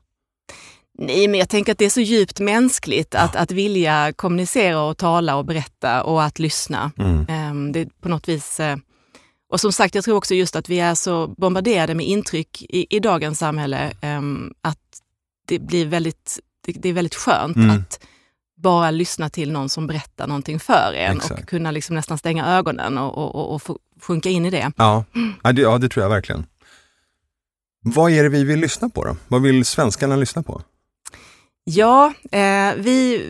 Nej, 1.01 1.27
men 1.27 1.39
jag 1.39 1.49
tänker 1.49 1.71
att 1.71 1.77
det 1.77 1.85
är 1.85 1.89
så 1.89 2.01
djupt 2.01 2.39
mänskligt 2.39 3.15
att, 3.15 3.35
att 3.35 3.51
vilja 3.51 4.13
kommunicera 4.15 4.81
och 4.81 4.97
tala 4.97 5.35
och 5.35 5.45
berätta 5.45 6.03
och 6.03 6.23
att 6.23 6.39
lyssna. 6.39 6.91
Mm. 6.97 7.25
Ehm, 7.29 7.71
Det 7.71 7.79
är 7.79 7.87
på 8.01 8.09
något 8.09 8.27
vis... 8.27 8.59
eh, 8.59 8.77
Och 9.51 9.59
som 9.59 9.71
sagt, 9.71 9.95
jag 9.95 10.03
tror 10.03 10.17
också 10.17 10.33
just 10.35 10.55
att 10.55 10.69
vi 10.69 10.79
är 10.79 10.95
så 10.95 11.27
bombarderade 11.27 11.95
med 11.95 12.05
intryck 12.05 12.61
i, 12.69 12.95
i 12.95 12.99
dagens 12.99 13.39
samhälle 13.39 13.91
ehm, 14.01 14.53
att 14.61 14.77
det 15.47 15.59
blir 15.59 15.85
väldigt, 15.85 16.39
det, 16.65 16.89
är 16.89 16.93
väldigt 16.93 17.15
skönt 17.15 17.55
Mm. 17.57 17.69
att 17.69 17.99
bara 18.57 18.91
lyssna 18.91 19.29
till 19.29 19.51
någon 19.51 19.69
som 19.69 19.87
berättar 19.87 20.27
någonting 20.27 20.59
för 20.59 20.93
en 20.93 21.17
Exakt. 21.17 21.41
och 21.41 21.47
kunna 21.49 21.71
liksom 21.71 21.95
nästan 21.95 22.17
stänga 22.17 22.45
ögonen 22.47 22.97
och, 22.97 23.17
och, 23.17 23.35
och, 23.35 23.53
och 23.69 23.77
sjunka 24.01 24.29
in 24.29 24.45
i 24.45 24.49
det. 24.49 24.71
Ja. 24.77 25.05
Ja, 25.43 25.51
det, 25.51 25.61
ja, 25.61 25.77
det 25.77 25.89
tror 25.89 26.03
jag 26.03 26.09
verkligen. 26.09 26.45
Vad 27.83 28.11
är 28.11 28.23
det 28.23 28.29
vi 28.29 28.43
vill 28.43 28.59
lyssna 28.59 28.89
på 28.89 29.05
då? 29.05 29.17
Vad 29.27 29.41
vill 29.41 29.65
svenskarna 29.65 30.15
lyssna 30.15 30.43
på? 30.43 30.61
Ja, 31.63 32.13
eh, 32.31 32.73
vi, 32.77 33.25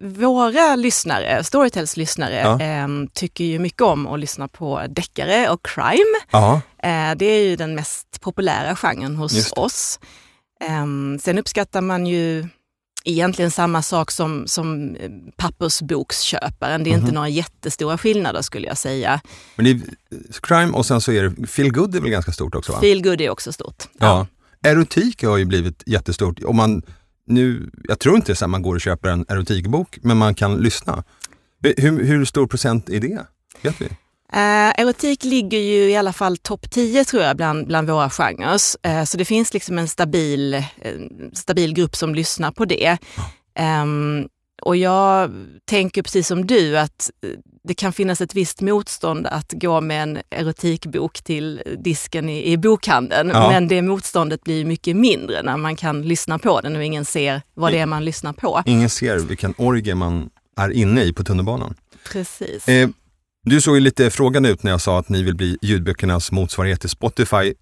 våra 0.00 0.76
lyssnare, 0.76 1.44
Storytels 1.44 1.96
lyssnare, 1.96 2.34
Ja. 2.40 2.60
eh, 2.60 2.88
tycker 3.12 3.44
ju 3.44 3.58
mycket 3.58 3.82
om 3.82 4.06
att 4.06 4.20
lyssna 4.20 4.48
på 4.48 4.82
deckare 4.88 5.50
och 5.50 5.66
crime. 5.66 6.18
Ja, 6.30 6.60
Eh, 6.82 7.14
det 7.16 7.26
är 7.26 7.44
ju 7.44 7.56
den 7.56 7.74
mest 7.74 8.20
populära 8.20 8.76
genren 8.76 9.16
hos 9.16 9.52
oss. 9.52 10.00
Eh, 10.64 10.84
sen 11.20 11.38
uppskattar 11.38 11.80
man 11.80 12.06
ju 12.06 12.48
egentligen 13.04 13.50
samma 13.50 13.82
sak 13.82 14.10
som, 14.10 14.46
som 14.46 14.96
eh, 14.96 15.10
pappersboksköparen. 15.36 16.84
Det 16.84 16.90
är 16.90 16.94
inte 16.98 17.12
några 17.12 17.28
jättestora 17.28 17.98
skillnader 17.98 18.42
skulle 18.42 18.66
jag 18.68 18.78
säga. 18.78 19.20
Men 19.56 19.64
det 19.64 19.70
är 19.70 19.80
crime 20.42 20.72
och 20.72 20.86
sen 20.86 21.00
så 21.00 21.12
är 21.12 21.22
det 21.22 21.46
feel 21.46 21.72
good 21.72 21.96
är 21.96 22.00
väl 22.00 22.10
ganska 22.10 22.32
stort 22.32 22.54
också? 22.54 22.72
Va? 22.72 22.80
Feel 22.80 23.02
good 23.02 23.20
är 23.20 23.30
också 23.30 23.52
stort. 23.52 23.84
Ja. 23.98 24.26
Erotik 24.62 25.22
har 25.22 25.36
ju 25.36 25.44
blivit 25.44 25.82
jättestort. 25.86 26.38
Om 26.44 26.56
man, 26.56 26.82
nu, 27.26 27.70
jag 27.84 27.98
tror 27.98 28.16
inte 28.16 28.34
så 28.34 28.44
att 28.44 28.50
man 28.50 28.62
går 28.62 28.74
och 28.74 28.80
köper 28.80 29.08
en 29.08 29.24
erotikbok, 29.28 29.98
men 30.02 30.16
man 30.16 30.34
kan 30.34 30.56
lyssna. 30.56 31.04
Hur, 31.76 32.04
hur 32.04 32.24
stor 32.24 32.46
procent 32.46 32.88
är 32.88 33.00
det? 33.00 33.26
Vet 33.62 33.80
vi? 33.80 33.88
Eh, 34.32 34.80
erotik 34.80 35.24
ligger 35.24 35.58
ju 35.58 35.90
i 35.90 35.96
alla 35.96 36.12
fall 36.12 36.36
topp 36.36 36.70
10 36.70 37.04
tror 37.04 37.22
jag 37.22 37.36
bland, 37.36 37.66
bland 37.66 37.90
våra 37.90 38.10
genrer. 38.10 38.58
Eh, 38.82 39.04
så 39.04 39.16
det 39.16 39.24
finns 39.24 39.54
liksom 39.54 39.78
en 39.78 39.88
stabil, 39.88 40.54
eh, 40.54 40.62
stabil 41.32 41.74
grupp 41.74 41.96
som 41.96 42.14
lyssnar 42.14 42.52
på 42.52 42.64
det. 42.64 42.98
Um, 43.82 44.28
och 44.64 44.76
jag 44.76 45.30
tänker 45.64 46.02
precis 46.02 46.26
som 46.26 46.46
du 46.46 46.78
att 46.78 47.10
eh, 47.22 47.30
det 47.64 47.74
kan 47.74 47.92
finnas 47.92 48.20
ett 48.20 48.34
visst 48.34 48.60
motstånd 48.60 49.26
att 49.26 49.52
gå 49.52 49.80
med 49.80 50.02
en 50.02 50.18
erotikbok 50.30 51.22
till 51.22 51.62
disken 51.84 52.28
i, 52.28 52.52
i 52.52 52.56
bokhandeln. 52.56 53.28
Ja. 53.28 53.50
Men 53.50 53.68
det 53.68 53.82
motståndet 53.82 54.44
blir 54.44 54.64
mycket 54.64 54.96
mindre 54.96 55.42
när 55.42 55.56
man 55.56 55.76
kan 55.76 56.02
lyssna 56.02 56.38
på 56.38 56.60
den 56.60 56.76
och 56.76 56.84
ingen 56.84 57.04
ser 57.04 57.42
vad 57.54 57.72
det 57.72 57.78
är 57.78 57.86
man 57.86 58.04
lyssnar 58.04 58.32
på. 58.32 58.62
Ingen 58.66 58.90
ser 58.90 59.18
vilken 59.18 59.54
orgie 59.58 59.94
man 59.94 60.30
är 60.56 60.70
inne 60.70 61.02
i 61.02 61.12
på 61.12 61.24
tunnelbanan. 61.24 61.74
Precis. 62.12 62.68
Eh, 62.68 62.88
du 63.42 63.60
såg 63.60 63.74
ju 63.74 63.80
lite 63.80 64.10
frågande 64.10 64.48
ut 64.48 64.62
när 64.62 64.70
jag 64.70 64.80
sa 64.80 64.98
att 64.98 65.08
ni 65.08 65.22
vill 65.22 65.36
bli 65.36 65.58
ljudböckernas 65.62 66.32
motsvarighet 66.32 66.80
till 66.80 66.90
Spotify. 66.90 67.54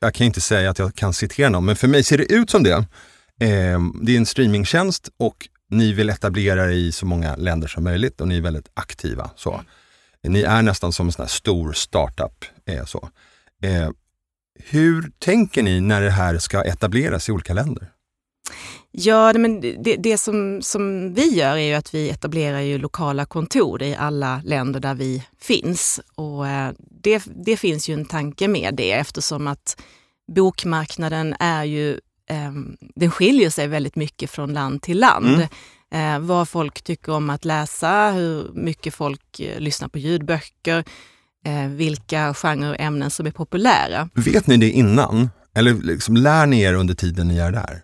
Jag 0.00 0.14
kan 0.14 0.26
inte 0.26 0.40
säga 0.40 0.70
att 0.70 0.78
jag 0.78 0.94
kan 0.94 1.12
citera 1.12 1.48
någon, 1.48 1.64
men 1.64 1.76
för 1.76 1.88
mig 1.88 2.04
ser 2.04 2.18
det 2.18 2.32
ut 2.32 2.50
som 2.50 2.62
det. 2.62 2.76
Eh, 3.40 3.80
det 4.02 4.12
är 4.12 4.16
en 4.16 4.26
streamingtjänst 4.26 5.08
och 5.18 5.48
ni 5.70 5.92
vill 5.92 6.10
etablera 6.10 6.64
er 6.64 6.68
i 6.68 6.92
så 6.92 7.06
många 7.06 7.36
länder 7.36 7.68
som 7.68 7.84
möjligt 7.84 8.20
och 8.20 8.28
ni 8.28 8.36
är 8.36 8.40
väldigt 8.40 8.70
aktiva. 8.74 9.30
Så. 9.36 9.60
Ni 10.22 10.42
är 10.42 10.62
nästan 10.62 10.92
som 10.92 11.06
en 11.06 11.12
sån 11.12 11.28
stor 11.28 11.72
startup. 11.72 12.44
Eh, 12.66 12.84
så. 12.84 13.08
Eh, 13.62 13.90
hur 14.64 15.12
tänker 15.18 15.62
ni 15.62 15.80
när 15.80 16.00
det 16.00 16.10
här 16.10 16.38
ska 16.38 16.62
etableras 16.62 17.28
i 17.28 17.32
olika 17.32 17.54
länder? 17.54 17.90
Ja, 18.92 19.32
men 19.32 19.60
det, 19.60 19.96
det 19.96 20.18
som, 20.18 20.62
som 20.62 21.14
vi 21.14 21.34
gör 21.34 21.56
är 21.56 21.66
ju 21.66 21.74
att 21.74 21.94
vi 21.94 22.10
etablerar 22.10 22.60
ju 22.60 22.78
lokala 22.78 23.26
kontor 23.26 23.82
i 23.82 23.94
alla 23.94 24.42
länder 24.44 24.80
där 24.80 24.94
vi 24.94 25.24
finns. 25.40 26.00
Och 26.14 26.48
eh, 26.48 26.72
det, 26.78 27.22
det 27.44 27.56
finns 27.56 27.88
ju 27.88 27.94
en 27.94 28.04
tanke 28.04 28.48
med 28.48 28.74
det 28.74 28.92
eftersom 28.92 29.46
att 29.46 29.82
bokmarknaden 30.34 31.34
är 31.40 31.64
ju, 31.64 32.00
eh, 32.30 32.52
den 32.94 33.10
skiljer 33.10 33.50
sig 33.50 33.66
väldigt 33.66 33.96
mycket 33.96 34.30
från 34.30 34.52
land 34.52 34.82
till 34.82 34.98
land. 34.98 35.26
Mm. 35.26 35.48
Eh, 35.92 36.26
vad 36.26 36.48
folk 36.48 36.82
tycker 36.82 37.12
om 37.12 37.30
att 37.30 37.44
läsa, 37.44 38.10
hur 38.10 38.50
mycket 38.54 38.94
folk 38.94 39.40
eh, 39.40 39.60
lyssnar 39.60 39.88
på 39.88 39.98
ljudböcker, 39.98 40.84
eh, 41.44 41.68
vilka 41.68 42.34
genrer 42.34 42.70
och 42.70 42.80
ämnen 42.80 43.10
som 43.10 43.26
är 43.26 43.30
populära. 43.30 44.08
Vet 44.14 44.46
ni 44.46 44.56
det 44.56 44.70
innan? 44.70 45.30
Eller 45.54 45.74
liksom 45.74 46.16
lär 46.16 46.46
ni 46.46 46.60
er 46.60 46.74
under 46.74 46.94
tiden 46.94 47.28
ni 47.28 47.38
är 47.38 47.52
där? 47.52 47.82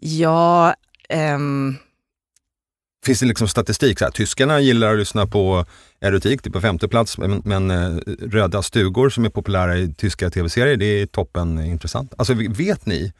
Ja, 0.00 0.74
um... 1.34 1.76
Finns 3.06 3.20
det 3.20 3.26
liksom 3.26 3.48
statistik? 3.48 3.98
Så 3.98 4.04
här, 4.04 4.12
tyskarna 4.12 4.60
gillar 4.60 4.92
att 4.92 4.98
lyssna 4.98 5.26
på 5.26 5.64
erotik, 6.00 6.42
det 6.42 6.48
är 6.48 6.52
på 6.52 6.60
femte 6.60 6.88
plats, 6.88 7.18
men, 7.18 7.42
men 7.44 7.70
eh, 7.70 7.96
Röda 8.20 8.62
stugor 8.62 9.10
som 9.10 9.24
är 9.24 9.28
populära 9.28 9.76
i 9.76 9.94
tyska 9.94 10.30
tv-serier, 10.30 10.76
det 10.76 10.84
är 10.84 11.06
toppen 11.06 11.64
intressant. 11.64 12.14
Alltså 12.18 12.34
vet 12.34 12.86
ni? 12.86 13.12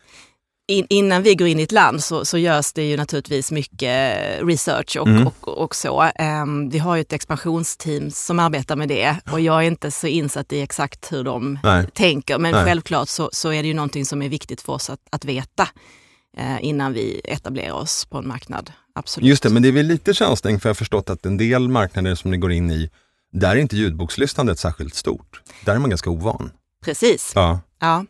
In, 0.68 0.86
innan 0.88 1.22
vi 1.22 1.34
går 1.34 1.48
in 1.48 1.60
i 1.60 1.62
ett 1.62 1.72
land 1.72 2.04
så, 2.04 2.24
så 2.24 2.38
görs 2.38 2.72
det 2.72 2.82
ju 2.82 2.96
naturligtvis 2.96 3.52
mycket 3.52 4.18
research 4.42 4.96
och, 5.00 5.06
mm. 5.06 5.26
och, 5.26 5.48
och, 5.48 5.74
så. 5.74 6.10
Um, 6.42 6.70
vi 6.70 6.78
har 6.78 6.96
ju 6.96 7.00
ett 7.00 7.12
expansionsteam 7.12 8.10
som 8.10 8.38
arbetar 8.38 8.76
med 8.76 8.88
det 8.88 9.16
och 9.32 9.40
jag 9.40 9.62
är 9.62 9.66
inte 9.66 9.90
så 9.90 10.06
insatt 10.06 10.52
i 10.52 10.60
exakt 10.60 11.12
hur 11.12 11.24
de 11.24 11.58
Nej. 11.62 11.86
tänker. 11.94 12.38
Men 12.38 12.52
Nej. 12.52 12.64
självklart 12.64 13.08
så, 13.08 13.30
så, 13.32 13.52
är 13.52 13.62
det 13.62 13.68
ju 13.68 13.74
någonting 13.74 14.04
som 14.06 14.22
är 14.22 14.28
viktigt 14.28 14.60
för 14.60 14.72
oss 14.72 14.90
att, 14.90 15.00
att 15.10 15.24
veta 15.24 15.68
eh, 16.36 16.64
innan 16.64 16.92
vi 16.92 17.20
etablerar 17.24 17.72
oss 17.72 18.04
på 18.04 18.18
en 18.18 18.28
marknad. 18.28 18.72
Absolut. 18.96 19.28
Just 19.28 19.42
det, 19.42 19.50
men 19.50 19.62
det 19.62 19.68
är 19.68 19.72
väl 19.72 19.86
lite 19.86 20.14
chansning 20.14 20.60
för 20.60 20.68
jag 20.68 20.70
har 20.70 20.74
förstått 20.74 21.10
att 21.10 21.26
en 21.26 21.36
del 21.36 21.68
marknader 21.68 22.14
som 22.14 22.30
ni 22.30 22.36
går 22.36 22.52
in 22.52 22.70
i, 22.70 22.90
där 23.32 23.50
är 23.50 23.56
inte 23.56 23.76
ljudbokslyssnandet 23.76 24.58
särskilt 24.58 24.94
stort. 24.94 25.42
Där 25.64 25.74
är 25.74 25.78
man 25.78 25.90
ganska 25.90 26.10
ovan. 26.10 26.50
Precis. 26.84 27.32
Ja. 27.34 27.60
ja. 27.80 28.04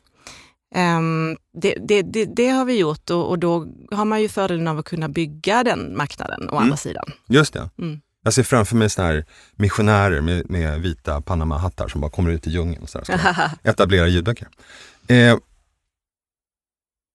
Um, 0.76 1.36
det, 1.62 1.74
det, 1.88 2.02
det, 2.02 2.24
det, 2.24 2.48
har 2.48 2.64
vi 2.64 2.78
gjort 2.78 3.10
och, 3.10 3.28
och, 3.28 3.38
då 3.38 3.66
har 3.90 4.04
man 4.04 4.22
ju 4.22 4.28
fördelen 4.28 4.68
av 4.68 4.78
att 4.78 4.84
kunna 4.84 5.08
bygga 5.08 5.64
den 5.64 5.96
marknaden 5.96 6.48
å 6.48 6.52
mm. 6.52 6.62
andra 6.62 6.76
sidan. 6.76 7.12
Just 7.28 7.52
det. 7.52 7.70
Mm. 7.78 8.00
Jag 8.22 8.32
ser 8.32 8.42
framför 8.42 8.76
mig 8.76 8.90
såna 8.90 9.08
här 9.08 9.24
missionärer 9.52 10.20
med, 10.20 10.50
med 10.50 10.80
vita 10.80 11.20
Panama-hattar 11.20 11.88
som 11.88 12.00
bara 12.00 12.10
kommer 12.10 12.30
ut 12.30 12.46
i 12.46 12.50
djungeln 12.50 12.82
och 12.82 12.88
så 12.88 12.98
här, 12.98 13.04
ska 13.04 13.50
etablera 13.70 14.08
ljudböcker. 14.08 14.48
Eh, 15.08 15.36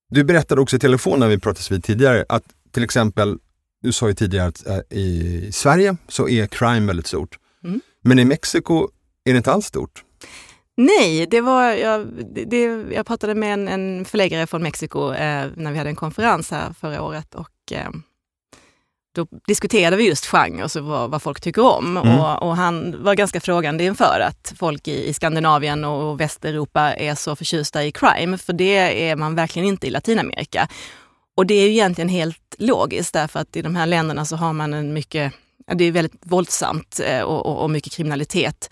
du 0.10 0.24
berättade 0.24 0.62
också 0.62 0.76
i 0.76 0.80
telefon 0.80 1.20
när 1.20 1.28
vi 1.28 1.40
pratades 1.40 1.72
vid 1.72 1.84
tidigare 1.84 2.26
att 2.30 2.44
till 2.72 2.84
exempel, 2.84 3.38
du 3.82 3.92
sa 3.92 4.08
ju 4.08 4.14
tidigare 4.14 4.48
att 4.48 4.68
äh, 4.68 4.80
i 4.90 5.50
Sverige 5.54 5.98
så 6.08 6.30
är 6.30 6.48
crime 6.48 6.88
väldigt 6.88 7.08
stort. 7.08 7.40
Mm. 7.64 7.82
Men 8.02 8.20
i 8.20 8.26
Mexiko 8.26 8.88
är 9.26 9.34
det 9.34 9.38
inte 9.38 9.52
alls 9.52 9.66
stort. 9.66 10.04
Nej, 10.78 11.28
det 11.32 11.42
var, 11.42 11.72
jag, 11.72 12.08
det, 12.48 12.64
jag 12.92 13.06
pratade 13.06 13.36
med 13.36 13.54
en, 13.54 13.68
en 13.68 14.06
förläggare 14.06 14.48
från 14.48 14.64
Mexiko 14.64 15.14
eh, 15.14 15.48
när 15.56 15.72
vi 15.72 15.78
hade 15.78 15.90
en 15.90 15.96
konferens 15.96 16.52
här 16.52 16.74
förra 16.74 17.02
året 17.02 17.36
och 17.36 17.72
eh, 17.72 17.90
då 19.16 19.28
diskuterade 19.48 19.98
vi 19.98 20.08
just 20.08 20.26
genre 20.26 20.64
och 20.64 20.86
vad, 20.86 21.12
vad 21.12 21.22
folk 21.22 21.42
tycker 21.42 21.66
om. 21.66 21.98
Mm. 21.98 22.20
Och, 22.20 22.44
och, 22.44 22.56
han 22.56 23.04
var 23.04 23.16
ganska 23.16 23.40
frågande 23.40 23.84
inför 23.84 24.20
att 24.20 24.54
folk 24.58 24.88
i, 24.88 25.10
i 25.10 25.14
Skandinavien 25.14 25.86
och 25.86 26.20
Västeuropa 26.20 26.94
är 26.94 27.16
så 27.16 27.36
förtjusta 27.36 27.84
i 27.84 27.92
crime, 27.92 28.38
för 28.38 28.54
det 28.54 29.10
är 29.10 29.16
man 29.16 29.36
verkligen 29.36 29.68
inte 29.68 29.88
i 29.88 29.90
Latinamerika. 29.90 30.68
Och 31.42 31.48
det 31.48 31.54
är 31.54 31.68
ju 31.68 31.72
egentligen 31.72 32.10
helt 32.10 32.56
logiskt 32.58 33.14
därför 33.14 33.40
att 33.40 33.56
i 33.56 33.62
de 33.62 33.76
här 33.76 33.86
länderna 33.86 34.26
så 34.26 34.36
har 34.36 34.54
man 34.54 34.74
en 34.74 34.94
mycket, 34.94 35.34
det 35.74 35.84
är 35.84 35.92
väldigt 35.92 36.22
våldsamt 36.22 37.00
eh, 37.06 37.22
och, 37.22 37.46
och, 37.46 37.64
och 37.64 37.70
mycket 37.70 37.94
kriminalitet. 37.94 38.70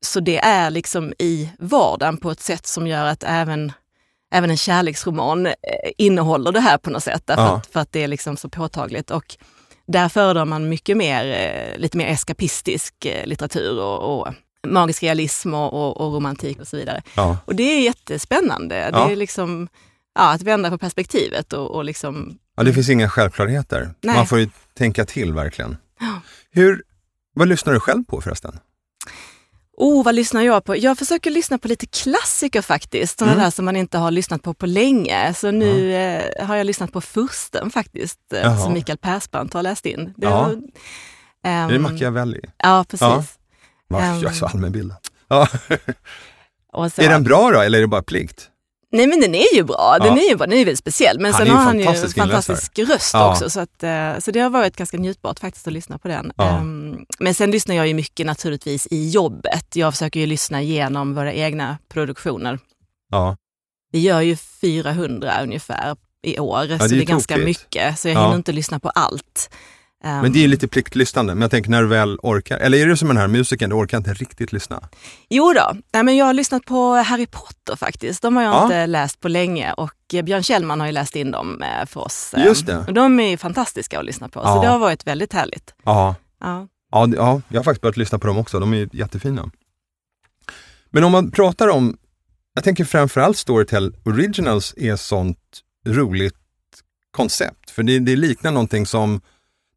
Så 0.00 0.20
det 0.20 0.38
är 0.38 0.70
liksom 0.70 1.12
i 1.18 1.50
vardagen 1.58 2.16
på 2.16 2.30
ett 2.30 2.40
sätt 2.40 2.66
som 2.66 2.86
gör 2.86 3.04
att 3.04 3.24
även 3.26 3.72
även 4.34 4.50
en 4.50 4.56
kärleksroman 4.56 5.46
eh, 5.46 5.52
innehåller 5.98 6.52
det 6.52 6.60
här 6.60 6.78
på 6.78 6.90
något 6.90 7.02
sätt, 7.02 7.22
därför 7.26 7.42
ja. 7.42 7.56
att, 7.56 7.66
för 7.66 7.80
att 7.80 7.92
det 7.92 8.02
är 8.02 8.08
liksom 8.08 8.36
så 8.36 8.48
påtagligt. 8.48 9.10
Och 9.10 9.36
där 9.86 10.08
föredrar 10.08 10.44
man 10.44 10.68
mycket 10.68 10.96
mer, 10.96 11.24
eh, 11.24 11.78
lite 11.78 11.96
mer 11.96 12.06
eskapistisk 12.06 12.94
litteratur 13.24 13.80
och, 13.80 14.20
och 14.20 14.34
magisk 14.66 15.02
realism 15.02 15.54
och, 15.54 15.72
och, 15.72 16.00
och, 16.00 16.14
romantik 16.14 16.60
och 16.60 16.68
så 16.68 16.76
vidare. 16.76 17.02
Ja. 17.16 17.36
Och 17.44 17.54
det 17.54 17.62
är 17.62 17.80
jättespännande. 17.80 18.90
Ja. 18.92 19.04
Det 19.04 19.12
är 19.12 19.16
liksom 19.16 19.68
ja, 20.14 20.32
att 20.32 20.42
vända 20.42 20.70
på 20.70 20.78
perspektivet 20.78 21.52
och, 21.52 21.70
och 21.70 21.84
liksom... 21.84 22.38
Ja, 22.56 22.62
det 22.62 22.72
finns 22.72 22.88
inga 22.88 23.08
självklarheter. 23.08 23.94
Nej. 24.00 24.16
Man 24.16 24.26
får 24.26 24.38
ju 24.38 24.48
tänka 24.74 25.04
till 25.04 25.32
verkligen. 25.32 25.76
Hur, 26.50 26.82
vad 27.34 27.48
lyssnar 27.48 27.72
du 27.72 27.80
själv 27.80 28.04
på 28.04 28.20
förresten? 28.20 28.58
Oh, 29.76 30.04
vad 30.04 30.14
lyssnar 30.14 30.42
jag 30.42 30.64
på? 30.64 30.76
Jag 30.76 30.98
försöker 30.98 31.30
lyssna 31.30 31.58
på 31.58 31.68
lite 31.68 31.86
klassiker 31.86 32.62
faktiskt, 32.62 33.18
sådana 33.18 33.32
mm. 33.32 33.44
där 33.44 33.50
som 33.50 33.64
man 33.64 33.76
inte 33.76 33.98
har 33.98 34.10
lyssnat 34.10 34.42
på 34.42 34.54
på 34.54 34.66
länge. 34.66 35.34
Så 35.34 35.50
nu 35.50 35.94
mm. 35.94 36.32
eh, 36.38 36.46
har 36.46 36.56
jag 36.56 36.66
lyssnat 36.66 36.92
på 36.92 37.00
Fursten 37.00 37.70
faktiskt, 37.70 38.18
eh, 38.32 38.40
Jaha. 38.40 38.58
som 38.58 38.72
Mikael 38.72 38.98
Persbrandt 38.98 39.54
har 39.54 39.62
läst 39.62 39.86
in. 39.86 40.14
Det, 40.16 40.26
ja. 40.26 40.50
um, 40.52 40.70
är 41.42 41.72
det 41.72 41.78
Machiavelli? 41.78 42.40
Ja, 42.56 42.84
precis. 42.88 43.00
Ja. 43.00 43.24
jag 43.88 44.24
är 44.24 44.30
så 44.30 44.46
allmänbildad. 44.46 44.96
Ja. 45.28 45.48
är 46.96 47.08
den 47.08 47.24
bra 47.24 47.50
då, 47.50 47.60
eller 47.60 47.78
är 47.78 47.82
det 47.82 47.88
bara 47.88 48.02
plikt? 48.02 48.48
Nej 48.92 49.06
men 49.06 49.20
den 49.20 49.34
är 49.34 49.54
ju 49.54 49.62
bra, 49.64 49.96
den 50.00 50.16
ja. 50.16 50.22
är 50.22 50.28
ju 50.28 50.36
bra, 50.36 50.46
den 50.46 50.58
är 50.58 50.64
väldigt 50.64 50.78
speciell. 50.78 51.20
Men 51.20 51.32
han 51.32 51.46
sen 51.46 51.56
har 51.56 51.62
han 51.62 51.78
ju 51.78 51.86
en 51.86 52.08
fantastisk 52.08 52.78
röst 52.78 53.14
ja. 53.14 53.30
också 53.30 53.50
så, 53.50 53.60
att, 53.60 53.82
eh, 53.82 54.18
så 54.18 54.30
det 54.30 54.40
har 54.40 54.50
varit 54.50 54.76
ganska 54.76 54.96
njutbart 54.96 55.38
faktiskt 55.38 55.66
att 55.66 55.72
lyssna 55.72 55.98
på 55.98 56.08
den. 56.08 56.32
Ja. 56.36 56.58
Um, 56.58 57.06
men 57.18 57.34
sen 57.34 57.50
lyssnar 57.50 57.74
jag 57.74 57.88
ju 57.88 57.94
mycket 57.94 58.26
naturligtvis 58.26 58.88
i 58.90 59.10
jobbet. 59.10 59.76
Jag 59.76 59.92
försöker 59.92 60.20
ju 60.20 60.26
lyssna 60.26 60.62
igenom 60.62 61.14
våra 61.14 61.32
egna 61.32 61.78
produktioner. 61.88 62.58
Ja. 63.10 63.36
Vi 63.92 63.98
gör 63.98 64.20
ju 64.20 64.36
400 64.36 65.42
ungefär 65.42 65.96
i 66.22 66.38
år, 66.38 66.62
så 66.62 66.66
det 66.66 66.84
är, 66.84 66.88
det 66.88 67.02
är 67.02 67.04
ganska 67.04 67.36
mycket. 67.36 67.98
Så 67.98 68.08
jag 68.08 68.14
hinner 68.14 68.36
inte 68.36 68.52
lyssna 68.52 68.80
på 68.80 68.88
allt. 68.88 69.50
Men 70.04 70.32
det 70.32 70.44
är 70.44 70.48
lite 70.48 70.68
pliktlyssnande, 70.68 71.34
men 71.34 71.42
jag 71.42 71.50
tänker 71.50 71.70
när 71.70 71.82
du 71.82 71.88
väl 71.88 72.18
orkar. 72.22 72.58
Eller 72.58 72.78
är 72.78 72.86
det 72.86 72.96
som 72.96 73.08
den 73.08 73.16
här 73.16 73.28
musiken, 73.28 73.70
du 73.70 73.76
orkar 73.76 73.98
inte 73.98 74.14
riktigt 74.14 74.52
lyssna? 74.52 74.88
Jo 75.28 75.52
då, 75.52 75.72
Nej, 75.92 76.02
men 76.02 76.16
jag 76.16 76.26
har 76.26 76.34
lyssnat 76.34 76.64
på 76.64 76.94
Harry 76.94 77.26
Potter 77.26 77.76
faktiskt. 77.76 78.22
De 78.22 78.36
har 78.36 78.42
jag 78.42 78.54
ja. 78.54 78.62
inte 78.62 78.86
läst 78.86 79.20
på 79.20 79.28
länge 79.28 79.72
och 79.72 79.92
Björn 80.24 80.42
Kjellman 80.42 80.80
har 80.80 80.86
ju 80.86 80.92
läst 80.92 81.16
in 81.16 81.30
dem 81.30 81.62
eh, 81.62 81.86
för 81.86 82.00
oss. 82.00 82.34
Just 82.36 82.66
det. 82.66 82.78
Och 82.78 82.94
de 82.94 83.20
är 83.20 83.36
fantastiska 83.36 83.98
att 83.98 84.04
lyssna 84.04 84.28
på, 84.28 84.40
ja. 84.40 84.54
så 84.54 84.62
det 84.62 84.68
har 84.68 84.78
varit 84.78 85.06
väldigt 85.06 85.32
härligt. 85.32 85.74
Ja. 85.84 86.14
Ja. 86.40 86.68
Ja, 86.92 87.08
ja, 87.16 87.40
jag 87.48 87.58
har 87.58 87.64
faktiskt 87.64 87.82
börjat 87.82 87.96
lyssna 87.96 88.18
på 88.18 88.26
dem 88.26 88.38
också, 88.38 88.60
de 88.60 88.74
är 88.74 88.88
jättefina. 88.92 89.50
Men 90.90 91.04
om 91.04 91.12
man 91.12 91.30
pratar 91.30 91.68
om, 91.68 91.96
jag 92.54 92.64
tänker 92.64 92.84
framförallt 92.84 93.38
Storytel 93.38 93.94
Originals 94.04 94.74
är 94.76 94.96
sånt 94.96 95.38
roligt 95.86 96.34
koncept. 97.10 97.70
För 97.70 97.82
det, 97.82 97.98
det 97.98 98.16
liknar 98.16 98.52
någonting 98.52 98.86
som, 98.86 99.20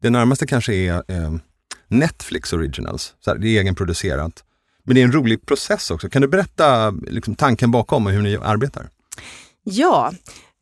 det 0.01 0.09
närmaste 0.09 0.47
kanske 0.47 0.73
är 0.73 1.03
eh, 1.07 1.35
Netflix 1.87 2.53
originals. 2.53 3.13
Så 3.19 3.31
här, 3.31 3.37
det 3.37 3.47
är 3.47 3.61
egenproducerat. 3.61 4.43
Men 4.83 4.95
det 4.95 5.01
är 5.01 5.05
en 5.05 5.11
rolig 5.11 5.45
process 5.45 5.91
också. 5.91 6.09
Kan 6.09 6.21
du 6.21 6.27
berätta 6.27 6.91
liksom, 6.91 7.35
tanken 7.35 7.71
bakom 7.71 8.05
och 8.05 8.11
hur 8.11 8.21
ni 8.21 8.37
arbetar? 8.37 8.89
Ja, 9.63 10.13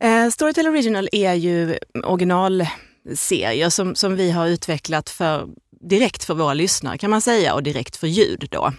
eh, 0.04 0.30
Storytel 0.30 0.68
Original 0.68 1.10
är 1.12 1.34
ju 1.34 1.78
originalserier 2.04 3.70
som, 3.70 3.96
som 3.96 4.16
vi 4.16 4.32
har 4.32 4.48
utvecklat 4.48 5.10
för, 5.10 5.48
direkt 5.90 6.24
för 6.24 6.34
våra 6.34 6.54
lyssnare 6.54 6.98
kan 6.98 7.10
man 7.10 7.22
säga 7.22 7.54
och 7.54 7.63
direkt 7.63 7.96
för 7.96 8.08
ljud 8.08 8.48
då. 8.52 8.74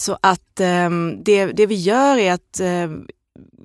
Så 0.00 0.18
att 0.22 0.60
eh, 0.60 0.90
det, 1.24 1.46
det 1.46 1.66
vi 1.66 1.74
gör 1.74 2.18
är 2.18 2.32
att 2.32 2.60
eh, 2.60 2.90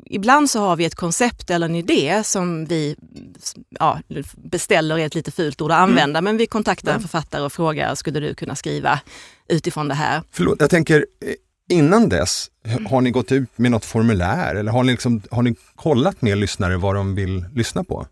ibland 0.05 0.49
så 0.49 0.59
har 0.59 0.75
vi 0.75 0.85
ett 0.85 0.95
koncept 0.95 1.49
eller 1.49 1.65
en 1.65 1.75
idé 1.75 2.21
som 2.23 2.65
vi 2.65 2.95
ja, 3.79 3.99
beställer 4.35 4.99
är 4.99 5.05
ett 5.05 5.15
lite 5.15 5.31
fult 5.31 5.61
ord 5.61 5.71
att 5.71 5.77
mm. 5.77 5.89
använda, 5.89 6.19
mm. 6.19 6.23
men 6.23 6.37
vi 6.37 6.47
kontaktar 6.47 6.93
en 6.93 7.01
författare 7.01 7.43
och 7.43 7.53
frågar, 7.53 7.95
skulle 7.95 8.19
du 8.19 8.35
kunna 8.35 8.55
skriva 8.55 8.99
utifrån 9.49 9.87
det 9.87 9.95
här? 9.95 10.21
Förlåt, 10.31 10.57
jag 10.59 10.69
tänker 10.69 11.05
innan 11.69 12.09
dess, 12.09 12.47
har 12.89 13.01
ni 13.01 13.11
gått 13.11 13.31
ut 13.31 13.49
med 13.55 13.71
något 13.71 13.85
formulär 13.85 14.55
eller 14.55 14.71
har 14.71 14.83
ni, 14.83 14.91
liksom, 14.91 15.21
har 15.31 15.43
ni 15.43 15.55
kollat 15.75 16.21
med 16.21 16.37
lyssnare 16.37 16.77
vad 16.77 16.95
de 16.95 17.15
vill 17.15 17.45
lyssna 17.53 17.83
på? 17.83 18.07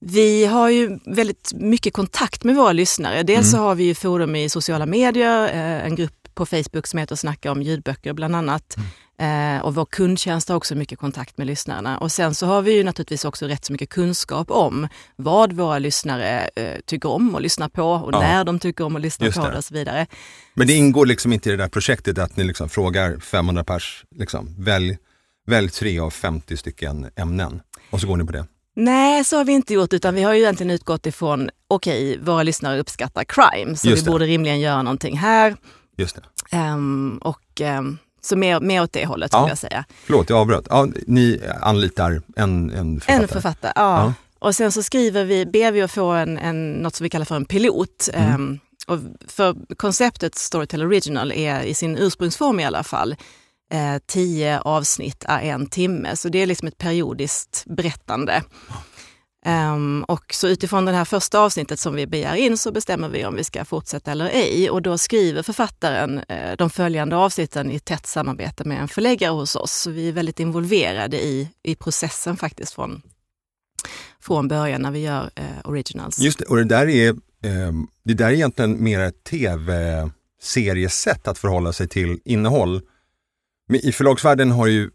Vi 0.00 0.46
har 0.46 0.70
ju 0.70 0.98
väldigt 1.06 1.52
mycket 1.54 1.92
kontakt 1.92 2.44
med 2.44 2.56
våra 2.56 2.72
lyssnare. 2.72 3.22
Dels 3.22 3.38
mm. 3.38 3.50
så 3.50 3.58
har 3.58 3.74
vi 3.74 3.84
ju 3.84 3.94
forum 3.94 4.36
i 4.36 4.48
sociala 4.48 4.86
medier, 4.86 5.48
eh, 5.48 5.86
en 5.86 5.96
grupp 5.96 6.28
på 6.34 6.46
Facebook 6.46 6.86
som 6.86 6.98
heter 6.98 7.16
Snacka 7.16 7.52
om 7.52 7.62
ljudböcker 7.62 8.12
bland 8.12 8.36
annat. 8.36 8.76
Eh, 9.20 9.60
och 9.60 9.74
vår 9.74 9.84
kundtjänst 9.84 10.48
har 10.48 10.56
också 10.56 10.74
mycket 10.74 10.98
kontakt 10.98 11.38
med 11.38 11.46
lyssnarna. 11.46 11.98
Och 11.98 12.12
sen 12.12 12.34
så 12.34 12.46
har 12.46 12.62
vi 12.62 12.72
ju 12.72 12.84
naturligtvis 12.84 13.24
också 13.24 13.46
rätt 13.46 13.64
så 13.64 13.72
mycket 13.72 13.88
kunskap 13.88 14.50
om 14.50 14.88
vad 15.16 15.52
våra 15.52 15.78
lyssnare 15.78 16.50
eh, 16.56 16.80
tycker 16.86 17.08
om 17.08 17.34
att 17.34 17.42
lyssna 17.42 17.68
på 17.68 17.84
och 17.84 18.14
ja. 18.14 18.20
när 18.20 18.44
de 18.44 18.58
tycker 18.58 18.84
om 18.84 18.96
att 18.96 19.02
lyssna 19.02 19.26
Just 19.26 19.38
på 19.38 19.50
det. 19.50 19.56
och 19.56 19.64
så 19.64 19.74
vidare. 19.74 20.06
Men 20.54 20.66
det 20.66 20.72
ingår 20.72 21.06
liksom 21.06 21.32
inte 21.32 21.48
i 21.48 21.52
det 21.52 21.62
där 21.62 21.68
projektet 21.68 22.18
att 22.18 22.36
ni 22.36 22.44
liksom 22.44 22.68
frågar 22.68 23.18
500 23.18 23.64
pers, 23.64 24.04
liksom, 24.16 24.54
välj, 24.58 24.98
välj 25.46 25.70
tre 25.70 25.98
av 25.98 26.10
50 26.10 26.56
stycken 26.56 27.10
ämnen 27.16 27.60
och 27.90 28.00
så 28.00 28.06
går 28.06 28.16
ni 28.16 28.24
på 28.24 28.32
det? 28.32 28.46
Nej, 28.76 29.24
så 29.24 29.36
har 29.36 29.44
vi 29.44 29.52
inte 29.52 29.74
gjort 29.74 29.92
utan 29.92 30.14
vi 30.14 30.22
har 30.22 30.34
ju 30.34 30.40
egentligen 30.40 30.70
utgått 30.70 31.06
ifrån, 31.06 31.50
okej, 31.68 32.10
okay, 32.10 32.24
våra 32.24 32.42
lyssnare 32.42 32.80
uppskattar 32.80 33.24
crime 33.24 33.76
så 33.76 33.88
Just 33.88 34.02
vi 34.02 34.04
det. 34.04 34.10
borde 34.10 34.26
rimligen 34.26 34.60
göra 34.60 34.82
någonting 34.82 35.18
här. 35.18 35.56
Just 35.96 36.16
det. 36.16 36.56
Um, 36.56 37.18
och 37.18 37.60
um, 37.60 37.98
så 38.20 38.36
mer, 38.36 38.60
mer 38.60 38.82
åt 38.82 38.92
det 38.92 39.06
hållet 39.06 39.30
ja. 39.32 39.38
skulle 39.38 39.50
jag 39.50 39.58
säga. 39.58 39.84
Förlåt, 40.04 40.30
jag 40.30 40.38
avbröt. 40.38 40.66
Ja, 40.70 40.88
ni 41.06 41.40
anlitar 41.60 42.22
en, 42.36 42.70
en 42.70 43.00
författare? 43.00 43.22
En 43.22 43.28
författare, 43.28 43.72
ja. 43.76 44.04
ja. 44.04 44.12
Och 44.38 44.54
sen 44.54 44.72
så 44.72 44.82
skriver 44.82 45.24
vi, 45.24 45.46
ber 45.46 45.72
vi 45.72 45.82
att 45.82 45.90
få 45.90 46.10
en, 46.10 46.38
en, 46.38 46.72
något 46.72 46.94
som 46.94 47.04
vi 47.04 47.10
kallar 47.10 47.24
för 47.24 47.36
en 47.36 47.44
pilot. 47.44 48.08
Mm. 48.12 48.34
Um, 48.34 48.58
och 48.86 48.98
för 49.26 49.56
konceptet 49.76 50.34
Storytel 50.34 50.82
Original 50.82 51.32
är 51.32 51.62
i 51.62 51.74
sin 51.74 51.98
ursprungsform 51.98 52.60
i 52.60 52.64
alla 52.64 52.82
fall 52.82 53.16
eh, 53.72 53.98
tio 54.06 54.60
avsnitt 54.60 55.24
är 55.28 55.40
en 55.40 55.66
timme. 55.66 56.16
Så 56.16 56.28
det 56.28 56.38
är 56.38 56.46
liksom 56.46 56.68
ett 56.68 56.78
periodiskt 56.78 57.64
berättande. 57.66 58.42
Um, 59.48 60.04
och 60.04 60.34
så 60.34 60.48
utifrån 60.48 60.84
det 60.84 60.92
här 60.92 61.04
första 61.04 61.40
avsnittet 61.40 61.80
som 61.80 61.94
vi 61.94 62.06
begär 62.06 62.34
in 62.34 62.58
så 62.58 62.72
bestämmer 62.72 63.08
vi 63.08 63.24
om 63.24 63.34
vi 63.34 63.44
ska 63.44 63.64
fortsätta 63.64 64.12
eller 64.12 64.26
ej. 64.26 64.70
Och 64.70 64.82
då 64.82 64.98
skriver 64.98 65.42
författaren 65.42 66.18
uh, 66.18 66.56
de 66.58 66.70
följande 66.70 67.16
avsnitten 67.16 67.70
i 67.70 67.78
tätt 67.78 68.06
samarbete 68.06 68.64
med 68.64 68.80
en 68.80 68.88
förläggare 68.88 69.30
hos 69.30 69.56
oss. 69.56 69.72
Så 69.72 69.90
vi 69.90 70.08
är 70.08 70.12
väldigt 70.12 70.40
involverade 70.40 71.24
i, 71.24 71.48
i 71.62 71.74
processen 71.74 72.36
faktiskt 72.36 72.72
från, 72.72 73.02
från 74.20 74.48
början 74.48 74.82
när 74.82 74.90
vi 74.90 74.98
gör 74.98 75.24
uh, 75.24 75.44
originals. 75.64 76.18
Just 76.18 76.38
det, 76.38 76.44
och 76.44 76.56
det 76.56 76.64
där 76.64 76.88
är, 76.88 77.16
um, 77.68 77.88
det 78.04 78.14
där 78.14 78.26
är 78.26 78.32
egentligen 78.32 78.84
mer 78.84 79.00
ett 79.00 79.24
tv-seriesätt 79.24 81.28
att 81.28 81.38
förhålla 81.38 81.72
sig 81.72 81.88
till 81.88 82.20
innehåll. 82.24 82.80
Men 83.68 83.80
I 83.80 83.92
förlagsvärlden 83.92 84.50
har 84.50 84.66
ju 84.66 84.90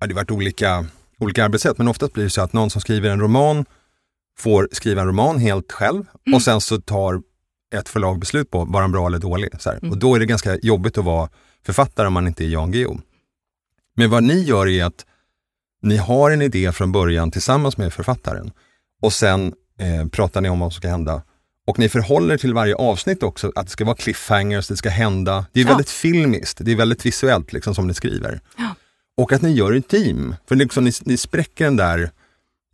ja, 0.00 0.06
det 0.06 0.14
varit 0.14 0.30
olika 0.30 0.86
olika 1.20 1.44
arbetssätt, 1.44 1.78
men 1.78 1.88
oftast 1.88 2.12
blir 2.12 2.24
det 2.24 2.30
så 2.30 2.42
att 2.42 2.52
någon 2.52 2.70
som 2.70 2.80
skriver 2.80 3.10
en 3.10 3.20
roman 3.20 3.64
får 4.38 4.68
skriva 4.72 5.00
en 5.00 5.06
roman 5.06 5.38
helt 5.38 5.72
själv 5.72 6.06
mm. 6.26 6.36
och 6.36 6.42
sen 6.42 6.60
så 6.60 6.80
tar 6.80 7.22
ett 7.74 7.88
förlag 7.88 8.18
beslut 8.18 8.50
på 8.50 8.64
var 8.64 8.82
den 8.82 8.92
bra 8.92 9.06
eller 9.06 9.18
dålig. 9.18 9.50
Så 9.58 9.70
mm. 9.70 9.90
Och 9.90 9.98
då 9.98 10.14
är 10.14 10.20
det 10.20 10.26
ganska 10.26 10.56
jobbigt 10.56 10.98
att 10.98 11.04
vara 11.04 11.28
författare 11.66 12.06
om 12.06 12.12
man 12.12 12.26
inte 12.26 12.44
är 12.44 12.48
Jan 12.48 12.72
Guillou. 12.72 12.98
Men 13.96 14.10
vad 14.10 14.22
ni 14.22 14.42
gör 14.42 14.68
är 14.68 14.84
att 14.84 15.06
ni 15.82 15.96
har 15.96 16.30
en 16.30 16.42
idé 16.42 16.72
från 16.72 16.92
början 16.92 17.30
tillsammans 17.30 17.76
med 17.76 17.92
författaren 17.92 18.50
och 19.02 19.12
sen 19.12 19.54
eh, 19.78 20.08
pratar 20.08 20.40
ni 20.40 20.48
om 20.48 20.60
vad 20.60 20.72
som 20.72 20.80
ska 20.80 20.88
hända. 20.88 21.22
Och 21.66 21.78
ni 21.78 21.88
förhåller 21.88 22.36
till 22.38 22.54
varje 22.54 22.74
avsnitt 22.74 23.22
också 23.22 23.52
att 23.54 23.66
det 23.66 23.72
ska 23.72 23.84
vara 23.84 23.96
cliffhangers, 23.96 24.68
det 24.68 24.76
ska 24.76 24.88
hända. 24.88 25.46
Det 25.52 25.60
är 25.60 25.64
väldigt 25.64 25.88
ja. 25.88 25.92
filmiskt, 25.92 26.58
det 26.64 26.72
är 26.72 26.76
väldigt 26.76 27.06
visuellt 27.06 27.52
liksom 27.52 27.74
som 27.74 27.86
ni 27.86 27.94
skriver. 27.94 28.40
Ja. 28.56 28.74
Och 29.16 29.32
att 29.32 29.42
ni 29.42 29.52
gör 29.52 29.72
ett 29.72 29.88
team. 29.88 30.34
För 30.48 30.56
liksom 30.56 30.84
ni, 30.84 30.92
ni 31.04 31.16
spräcker 31.16 31.64
den 31.64 31.76
där, 31.76 32.10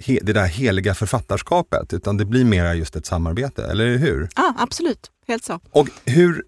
he, 0.04 0.18
det 0.22 0.32
där 0.32 0.46
heliga 0.46 0.94
författarskapet, 0.94 1.92
utan 1.92 2.16
det 2.16 2.24
blir 2.24 2.44
mera 2.44 2.74
just 2.74 2.96
ett 2.96 3.06
samarbete, 3.06 3.66
eller 3.66 3.96
hur? 3.96 4.28
Ja, 4.36 4.54
absolut. 4.58 5.10
Helt 5.26 5.44
så. 5.44 5.60
Och 5.70 5.88
hur, 6.04 6.42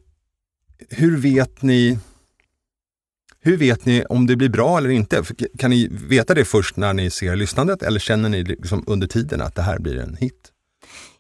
hur 0.91 1.17
vet 1.17 1.63
ni 1.63 1.99
hur 3.41 3.57
vet 3.57 3.87
ni 3.87 4.05
om 4.05 4.27
det 4.27 4.37
blir 4.37 4.49
bra 4.49 4.79
eller 4.79 4.91
inte? 4.91 5.23
Kan 5.59 5.71
ni 5.71 5.89
veta 5.91 6.35
det 6.35 6.45
först 6.45 6.77
när 6.77 6.93
ni 6.93 7.11
ser 7.11 7.37
lyssnandet 7.37 7.83
eller 7.83 8.01
känner 8.01 8.29
ni 8.29 8.45
liksom 8.45 8.85
under 8.87 9.07
tiden 9.07 9.41
att 9.41 9.55
det 9.55 9.63
här 9.63 9.79
blir 9.79 9.99
en 9.99 10.17
hit? 10.17 10.53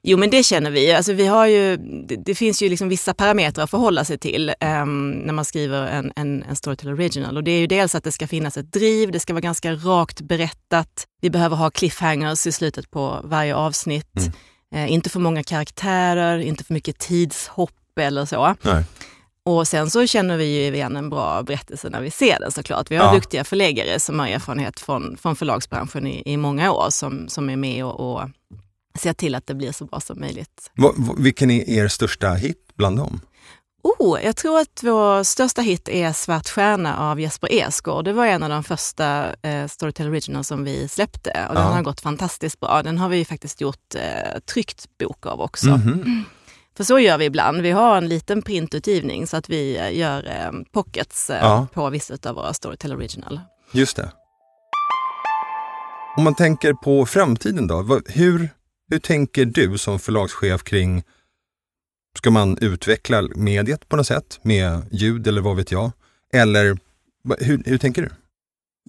Jo 0.02 0.18
men 0.18 0.30
det 0.30 0.42
känner 0.42 0.70
vi. 0.70 0.92
Alltså, 0.92 1.12
vi 1.12 1.26
har 1.26 1.46
ju, 1.46 1.76
det, 1.76 2.16
det 2.16 2.34
finns 2.34 2.62
ju 2.62 2.68
liksom 2.68 2.88
vissa 2.88 3.14
parametrar 3.14 3.64
att 3.64 3.70
förhålla 3.70 4.04
sig 4.04 4.18
till 4.18 4.52
um, 4.60 5.10
när 5.10 5.32
man 5.32 5.44
skriver 5.44 5.86
en, 5.86 6.12
en, 6.16 6.42
en 6.42 6.56
Storytel 6.56 6.88
Original. 6.88 7.36
Och 7.36 7.44
det 7.44 7.50
är 7.50 7.60
ju 7.60 7.66
dels 7.66 7.94
att 7.94 8.04
det 8.04 8.12
ska 8.12 8.26
finnas 8.26 8.56
ett 8.56 8.72
driv, 8.72 9.12
det 9.12 9.20
ska 9.20 9.32
vara 9.32 9.40
ganska 9.40 9.72
rakt 9.72 10.20
berättat. 10.20 11.06
Vi 11.20 11.30
behöver 11.30 11.56
ha 11.56 11.70
cliffhangers 11.70 12.46
i 12.46 12.52
slutet 12.52 12.90
på 12.90 13.20
varje 13.24 13.54
avsnitt. 13.54 14.16
Mm. 14.16 14.84
Uh, 14.84 14.92
inte 14.92 15.10
för 15.10 15.20
många 15.20 15.42
karaktärer, 15.42 16.38
inte 16.38 16.64
för 16.64 16.74
mycket 16.74 16.98
tidshopp 16.98 17.98
eller 18.00 18.24
så. 18.24 18.54
Nej. 18.62 18.84
Och 19.44 19.68
sen 19.68 19.90
så 19.90 20.06
känner 20.06 20.36
vi 20.36 20.44
ju 20.44 20.74
igen 20.74 20.96
en 20.96 21.10
bra 21.10 21.42
berättelse 21.42 21.88
när 21.90 22.00
vi 22.00 22.10
ser 22.10 22.40
den 22.40 22.52
såklart. 22.52 22.90
Vi 22.90 22.96
har 22.96 23.04
ja. 23.04 23.14
duktiga 23.14 23.44
förläggare 23.44 24.00
som 24.00 24.18
har 24.18 24.26
erfarenhet 24.26 24.80
från, 24.80 25.16
från 25.16 25.36
förlagsbranschen 25.36 26.06
i, 26.06 26.22
i 26.26 26.36
många 26.36 26.72
år 26.72 26.90
som, 26.90 27.28
som 27.28 27.50
är 27.50 27.56
med 27.56 27.84
och, 27.84 28.12
och 28.12 28.28
se 29.00 29.14
till 29.14 29.34
att 29.34 29.46
det 29.46 29.54
blir 29.54 29.72
så 29.72 29.84
bra 29.84 30.00
som 30.00 30.20
möjligt. 30.20 30.70
V 30.74 30.88
vilken 31.18 31.50
är 31.50 31.68
er 31.68 31.88
största 31.88 32.34
hit 32.34 32.58
bland 32.76 32.96
dem? 32.96 33.20
Oh, 33.82 34.24
jag 34.24 34.36
tror 34.36 34.58
att 34.58 34.80
vår 34.82 35.22
största 35.22 35.62
hit 35.62 35.88
är 35.88 36.12
Svart 36.12 36.48
stjärna 36.48 36.98
av 37.10 37.20
Jesper 37.20 37.52
Esgård. 37.52 38.04
Det 38.04 38.12
var 38.12 38.26
en 38.26 38.42
av 38.42 38.48
de 38.48 38.64
första 38.64 39.34
eh, 39.42 39.66
Storytel 39.66 40.08
Original 40.08 40.44
som 40.44 40.64
vi 40.64 40.88
släppte 40.88 41.30
och 41.30 41.56
ja. 41.56 41.60
den 41.60 41.72
har 41.72 41.82
gått 41.82 42.00
fantastiskt 42.00 42.60
bra. 42.60 42.82
Den 42.82 42.98
har 42.98 43.08
vi 43.08 43.24
faktiskt 43.24 43.60
gjort 43.60 43.94
eh, 43.94 44.40
tryckt 44.52 44.98
bok 44.98 45.26
av 45.26 45.40
också. 45.40 45.68
Mm 45.68 45.80
-hmm. 45.80 46.22
För 46.78 46.84
så 46.84 46.98
gör 46.98 47.18
vi 47.18 47.24
ibland. 47.24 47.60
Vi 47.60 47.70
har 47.70 47.96
en 47.96 48.08
liten 48.08 48.42
printutgivning 48.42 49.26
så 49.26 49.36
att 49.36 49.48
vi 49.48 49.78
eh, 49.78 49.98
gör 49.98 50.26
eh, 50.26 50.52
pockets 50.72 51.30
eh, 51.30 51.38
ja. 51.42 51.66
på 51.74 51.90
vissa 51.90 52.14
av 52.26 52.34
våra 52.34 52.52
Storytel 52.52 52.92
Original. 52.92 53.40
Just 53.72 53.96
det. 53.96 54.12
Om 56.16 56.24
man 56.24 56.34
tänker 56.34 56.72
på 56.72 57.06
framtiden 57.06 57.66
då, 57.66 58.00
hur, 58.06 58.50
hur 58.88 58.98
tänker 58.98 59.44
du 59.44 59.78
som 59.78 59.98
förlagschef 59.98 60.64
kring, 60.64 61.02
ska 62.18 62.30
man 62.30 62.58
utveckla 62.58 63.22
mediet 63.22 63.88
på 63.88 63.96
något 63.96 64.06
sätt 64.06 64.40
med 64.42 64.82
ljud 64.90 65.26
eller 65.26 65.40
vad 65.40 65.56
vet 65.56 65.72
jag? 65.72 65.92
Eller 66.32 66.78
hur, 67.38 67.62
hur 67.64 67.78
tänker 67.78 68.02
du? 68.02 68.10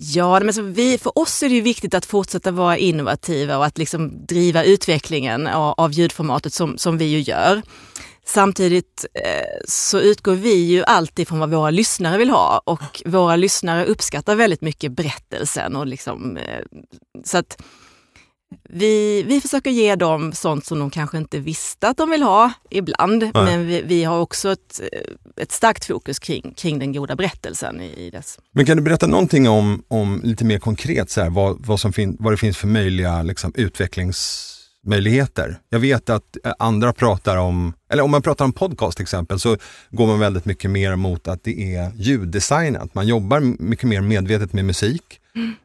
Ja, 0.01 0.39
men 0.39 0.53
så 0.53 0.62
vi, 0.62 0.97
för 0.97 1.19
oss 1.19 1.43
är 1.43 1.49
det 1.49 1.62
viktigt 1.62 1.93
att 1.93 2.05
fortsätta 2.05 2.51
vara 2.51 2.77
innovativa 2.77 3.57
och 3.57 3.65
att 3.65 3.77
liksom 3.77 4.25
driva 4.25 4.63
utvecklingen 4.63 5.47
av, 5.47 5.73
av 5.77 5.91
ljudformatet 5.91 6.53
som, 6.53 6.77
som 6.77 6.97
vi 6.97 7.05
ju 7.05 7.19
gör. 7.19 7.62
Samtidigt 8.25 9.05
eh, 9.13 9.62
så 9.67 9.99
utgår 9.99 10.35
vi 10.35 10.53
ju 10.53 10.83
alltid 10.83 11.27
från 11.27 11.39
vad 11.39 11.49
våra 11.49 11.69
lyssnare 11.69 12.17
vill 12.17 12.29
ha 12.29 12.62
och 12.65 13.01
våra 13.05 13.35
lyssnare 13.35 13.85
uppskattar 13.85 14.35
väldigt 14.35 14.62
mycket 14.62 14.91
berättelsen. 14.91 15.75
Och 15.75 15.88
liksom, 15.88 16.38
eh, 16.38 16.65
så 17.23 17.38
att 17.38 17.62
vi, 18.69 19.23
vi 19.23 19.41
försöker 19.41 19.71
ge 19.71 19.95
dem 19.95 20.33
sånt 20.33 20.65
som 20.65 20.79
de 20.79 20.89
kanske 20.89 21.17
inte 21.17 21.39
visste 21.39 21.88
att 21.88 21.97
de 21.97 22.09
vill 22.09 22.23
ha 22.23 22.51
ibland. 22.69 23.21
Nej. 23.21 23.31
Men 23.33 23.67
vi, 23.67 23.81
vi, 23.81 24.03
har 24.03 24.19
också 24.19 24.51
ett, 24.51 24.81
ett 25.35 25.51
starkt 25.51 25.85
fokus 25.85 26.19
kring, 26.19 26.53
kring 26.57 26.79
den 26.79 26.93
goda 26.93 27.15
berättelsen 27.15 27.81
i, 27.81 28.05
i 28.05 28.09
dess. 28.09 28.39
Men 28.51 28.65
kan 28.65 28.77
du 28.77 28.83
berätta 28.83 29.07
någonting 29.07 29.49
om, 29.49 29.83
om 29.88 30.21
lite 30.23 30.45
mer 30.45 30.59
konkret 30.59 31.09
så 31.09 31.21
här, 31.21 31.29
vad, 31.29 31.65
vad, 31.65 31.79
som 31.79 31.93
fin, 31.93 32.17
vad 32.19 32.33
det 32.33 32.38
finns 32.38 32.57
för 32.57 32.67
möjliga 32.67 33.23
liksom, 33.23 33.51
utvecklingsmöjligheter? 33.55 35.59
Jag 35.69 35.79
vet 35.79 36.09
att 36.09 36.38
eh, 36.43 36.53
andra 36.59 36.93
pratar 36.93 37.38
om, 37.38 37.73
eller 37.91 38.03
om 38.03 38.12
man 38.12 38.21
pratar 38.21 38.45
om 38.45 38.53
podcast 38.53 38.97
till 38.97 39.03
exempel, 39.03 39.39
så 39.39 39.57
går 39.89 40.07
man 40.07 40.19
väldigt 40.19 40.45
mycket 40.45 40.71
mer 40.71 40.95
mot 40.95 41.27
att 41.27 41.43
det 41.43 41.75
är 41.75 41.91
ljuddesignat. 41.95 42.95
Man 42.95 43.07
jobbar 43.07 43.39
mycket 43.39 43.89
mer 43.89 44.01
medvetet 44.01 44.53
med 44.53 44.65
musik 44.65 45.18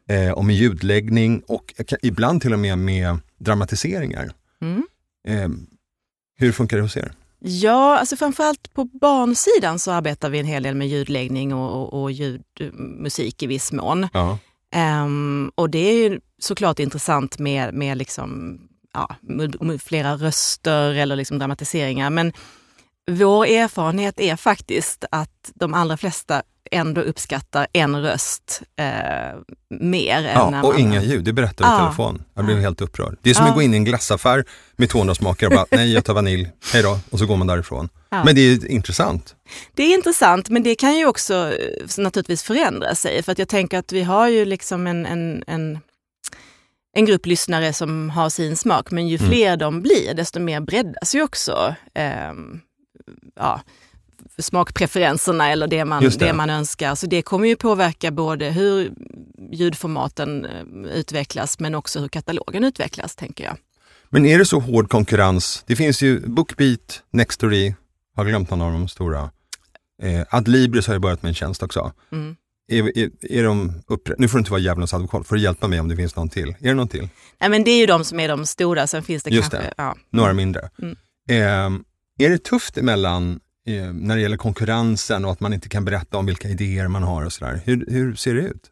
eh, 0.09 0.31
och 0.31 0.45
med 0.45 0.55
ljudläggning 0.55 1.43
och 1.47 1.73
ibland 2.01 2.41
till 2.41 2.53
och 2.53 2.59
med 2.59 2.77
med 2.77 3.17
dramatiseringar. 3.37 4.31
Mm. 4.61 4.83
Eh, 5.27 5.49
hur 6.37 6.51
funkar 6.51 6.77
det 6.77 6.83
hos 6.83 6.97
er? 6.97 7.11
Ja, 7.39 7.97
alltså 7.97 8.15
framförallt 8.15 8.73
på 8.73 8.83
barnsidan 8.85 9.79
så 9.79 9.91
arbetar 9.91 10.29
vi 10.29 10.39
en 10.39 10.45
hel 10.45 10.63
del 10.63 10.75
med 10.75 10.87
ljudläggning 10.87 11.53
och, 11.53 11.81
och, 11.81 12.01
och 12.01 12.11
ljudmusik 12.11 13.43
i 13.43 13.47
viss 13.47 13.71
mån. 13.71 14.07
Ja. 14.13 14.37
Ehm, 14.71 15.51
och 15.55 15.69
det 15.69 15.79
är 15.79 16.09
ju 16.09 16.19
såklart 16.39 16.79
intressant 16.79 17.39
med, 17.39 17.73
med 17.73 17.97
liksom, 17.97 18.59
ja, 18.93 19.15
flera 19.83 20.15
röster 20.15 20.93
eller 20.93 21.15
liksom 21.15 21.39
dramatiseringar. 21.39 22.09
Men 22.09 22.33
vår 23.11 23.45
erfarenhet 23.45 24.19
är 24.19 24.35
faktiskt 24.35 25.05
att 25.11 25.51
de 25.55 25.73
allra 25.73 25.97
flesta 25.97 26.43
ändå 26.71 27.01
uppskattar 27.01 27.67
en 27.73 28.01
röst 28.01 28.61
eh, 28.79 28.85
mer. 29.79 30.17
än 30.17 30.23
Ja, 30.23 30.43
och 30.45 30.51
man, 30.73 30.79
inga 30.79 31.03
ljud, 31.03 31.23
det 31.23 31.33
berättar 31.33 31.65
du 31.65 31.71
i 31.71 31.73
Ja. 31.73 31.79
telefon. 31.85 32.23
Jag 32.33 32.45
blev 32.45 32.59
helt 32.59 32.81
upprörd. 32.81 33.17
Det 33.21 33.29
är 33.29 33.33
som 33.33 33.43
Ja. 33.45 33.49
att 33.49 33.55
gå 33.55 33.61
in 33.61 33.73
i 33.73 33.77
en 33.77 33.85
glassaffär 33.85 34.45
med 34.75 34.89
200 34.89 35.15
smaker 35.15 35.45
och 35.47 35.51
bara, 35.53 35.65
nej 35.71 35.93
jag 35.93 36.05
tar 36.05 36.13
vanilj, 36.13 36.51
hej 36.73 36.83
då, 36.83 36.99
och 37.09 37.19
så 37.19 37.25
går 37.25 37.37
man 37.37 37.47
därifrån. 37.47 37.89
Ja. 38.09 38.23
Men 38.23 38.35
det 38.35 38.41
är 38.41 38.67
intressant. 38.71 39.35
Det 39.73 39.83
är 39.83 39.93
intressant, 39.93 40.49
men 40.49 40.63
det 40.63 40.75
kan 40.75 40.95
ju 40.97 41.05
också 41.05 41.33
eh, 41.33 41.87
naturligtvis 42.03 42.43
förändra 42.43 42.95
sig. 42.95 43.23
För 43.23 43.31
att 43.31 43.39
jag 43.39 43.47
tänker 43.49 43.77
att 43.77 43.91
vi 43.91 44.03
har 44.03 44.27
ju 44.27 44.45
liksom 44.45 44.87
en, 44.87 45.05
en, 45.05 45.43
en, 45.47 45.79
en 46.97 47.05
grupp 47.05 47.25
lyssnare 47.25 47.73
som 47.73 48.09
har 48.09 48.29
sin 48.29 48.57
smak, 48.57 48.91
men 48.91 49.07
ju 49.07 49.17
Mm. 49.17 49.29
fler 49.31 49.57
de 49.57 49.81
blir, 49.81 50.13
desto 50.13 50.39
mer 50.39 50.59
breddas 50.59 51.15
ju 51.15 51.23
också 51.23 51.75
ehm, 51.93 52.59
ja, 53.35 53.61
smakpreferenserna 54.37 55.51
eller 55.51 55.67
det 55.67 55.85
man, 55.85 56.03
det. 56.03 56.19
det. 56.19 56.33
man 56.33 56.49
önskar. 56.49 56.95
Så 56.95 57.05
det 57.07 57.21
kommer 57.21 57.47
ju 57.47 57.55
påverka 57.55 58.11
både 58.11 58.45
hur 58.51 58.91
ljudformaten 59.51 60.45
eh, 60.45 60.91
utvecklas, 60.93 61.59
men 61.59 61.75
också 61.75 61.99
hur 61.99 62.07
katalogen 62.07 62.63
utvecklas, 62.63 63.15
tänker 63.15 63.43
jag. 63.43 63.57
Men 64.09 64.25
är 64.25 64.37
det 64.37 64.45
så 64.45 64.59
hård 64.59 64.89
konkurrens? 64.89 65.63
Det 65.67 65.75
finns 65.75 66.01
ju 66.01 66.19
Bookbeat, 66.27 67.03
Nextory, 67.11 67.75
har 68.15 68.25
glömt 68.25 68.49
någon 68.49 68.61
av 68.61 68.71
de 68.71 68.87
stora. 68.87 69.29
Eh, 70.01 70.21
Adlibris 70.29 70.87
har 70.87 70.93
ju 70.93 70.99
börjat 70.99 71.23
med 71.23 71.29
en 71.29 71.35
tjänst 71.35 71.63
också. 71.63 71.91
Mm. 72.11 72.35
Är, 72.67 72.97
är, 72.97 73.09
är 73.21 73.43
de 73.43 73.73
uppre- 73.87 74.15
nu 74.17 74.27
får 74.27 74.37
du 74.37 74.39
inte 74.39 74.51
vara 74.51 74.61
djävulens 74.61 74.93
advokat, 74.93 75.27
får 75.27 75.35
du 75.35 75.41
hjälpa 75.41 75.67
mig 75.67 75.79
om 75.79 75.87
det 75.87 75.95
finns 75.95 76.15
någon 76.15 76.29
till. 76.29 76.49
Är 76.49 76.67
det 76.67 76.73
någon 76.73 76.87
till? 76.87 77.09
Nej, 77.39 77.49
men 77.49 77.63
det 77.63 77.71
är 77.71 77.79
ju 77.79 77.85
de 77.85 78.03
som 78.03 78.19
är 78.19 78.27
de 78.27 78.45
stora, 78.45 78.87
sen 78.87 79.03
finns 79.03 79.23
det 79.23 79.29
Just 79.29 79.51
kanske... 79.51 79.67
det. 79.69 79.73
Ja. 79.77 79.95
Några 80.09 80.33
mindre. 80.33 80.69
Mm. 80.81 80.95
Eh, 81.29 82.25
är 82.25 82.29
det 82.29 82.43
tufft 82.43 82.77
emellan 82.77 83.39
eh, 83.67 83.93
när 83.93 84.15
det 84.15 84.21
gäller 84.21 84.37
konkurrensen 84.37 85.25
och 85.25 85.31
att 85.31 85.39
man 85.39 85.53
inte 85.53 85.69
kan 85.69 85.85
berätta 85.85 86.17
om 86.17 86.25
vilka 86.25 86.47
idéer 86.47 86.87
man 86.87 87.03
har 87.03 87.25
och 87.25 87.33
sådär? 87.33 87.61
Hur, 87.65 87.85
hur 87.87 88.15
ser 88.15 88.33
det 88.33 88.41
ut? 88.41 88.71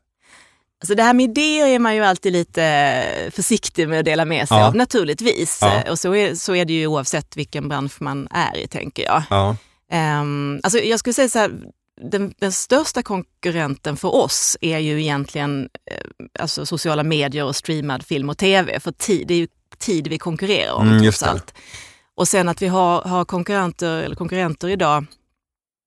Alltså 0.81 0.95
det 0.95 1.03
här 1.03 1.13
med 1.13 1.23
idéer 1.23 1.67
är 1.67 1.79
man 1.79 1.95
ju 1.95 2.03
alltid 2.03 2.33
lite 2.33 3.03
försiktig 3.31 3.89
med 3.89 3.99
att 3.99 4.05
dela 4.05 4.25
med 4.25 4.47
sig 4.47 4.57
Ja. 4.57 4.67
av 4.67 4.75
naturligtvis. 4.75 5.57
Ja. 5.61 5.91
Och 5.91 5.99
så 5.99 6.15
är, 6.15 6.35
så 6.35 6.55
är 6.55 6.65
det 6.65 6.73
ju 6.73 6.87
oavsett 6.87 7.37
vilken 7.37 7.69
bransch 7.69 8.01
man 8.01 8.27
är 8.31 8.57
i 8.57 8.67
tänker 8.67 9.03
jag. 9.03 9.23
Ja, 9.29 9.55
Um, 9.93 10.59
alltså 10.63 10.79
jag 10.79 10.99
skulle 10.99 11.13
säga 11.13 11.29
så 11.29 11.39
här, 11.39 11.51
den, 12.01 12.33
den 12.39 12.51
största 12.51 13.03
konkurrenten 13.03 13.97
för 13.97 14.15
oss 14.15 14.57
är 14.61 14.77
ju 14.79 15.01
egentligen 15.01 15.69
eh, 15.91 15.97
alltså 16.39 16.65
sociala 16.65 17.03
medier 17.03 17.43
och 17.43 17.55
streamad 17.55 18.05
film 18.05 18.29
och 18.29 18.37
tv. 18.37 18.79
För 18.79 18.91
tid, 18.91 19.27
det 19.27 19.33
är 19.33 19.37
ju 19.37 19.47
tid 19.77 20.07
vi 20.07 20.17
konkurrerar 20.17 20.73
om 20.73 20.87
Mm, 20.87 21.03
trots 21.03 21.19
det. 21.19 21.53
Och 22.17 22.27
sen 22.27 22.49
att 22.49 22.61
vi 22.61 22.67
har, 22.67 23.01
har 23.01 23.25
konkurrenter, 23.25 23.97
eller 24.03 24.15
konkurrenter 24.15 24.67
idag, 24.67 25.05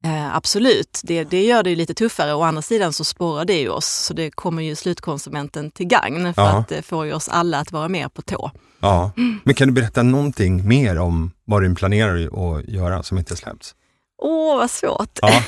eh, 0.04 0.36
absolut, 0.36 1.00
det, 1.04 1.24
det 1.24 1.42
gör 1.44 1.62
det 1.62 1.70
ju 1.70 1.76
lite 1.76 1.94
tuffare. 1.94 2.34
Å 2.34 2.42
andra 2.42 2.62
sidan 2.62 2.92
så 2.92 3.04
spårar 3.04 3.44
det 3.44 3.60
ju 3.60 3.68
oss, 3.68 3.86
så 3.86 4.14
det 4.14 4.30
kommer 4.30 4.62
ju 4.62 4.74
slutkonsumenten 4.74 5.70
till 5.70 5.86
gagn 5.86 6.34
för 6.34 6.42
Ja. 6.42 6.48
att 6.58 6.68
det 6.68 6.82
får 6.82 7.06
ju 7.06 7.12
oss 7.12 7.28
alla 7.28 7.58
att 7.58 7.72
vara 7.72 7.88
mer 7.88 8.08
på 8.08 8.22
tå. 8.22 8.50
ja. 8.80 9.10
Men 9.44 9.54
kan 9.54 9.68
du 9.68 9.74
berätta 9.74 10.02
någonting 10.02 10.68
mer 10.68 10.98
om 10.98 11.32
vad 11.44 11.62
du 11.62 11.74
planerar 11.74 12.16
att 12.58 12.68
göra 12.68 13.02
som 13.02 13.18
inte 13.18 13.36
släppts? 13.36 13.74
Åh, 14.22 14.56
vad 14.56 14.70
svårt! 14.70 15.18
Ja, 15.22 15.42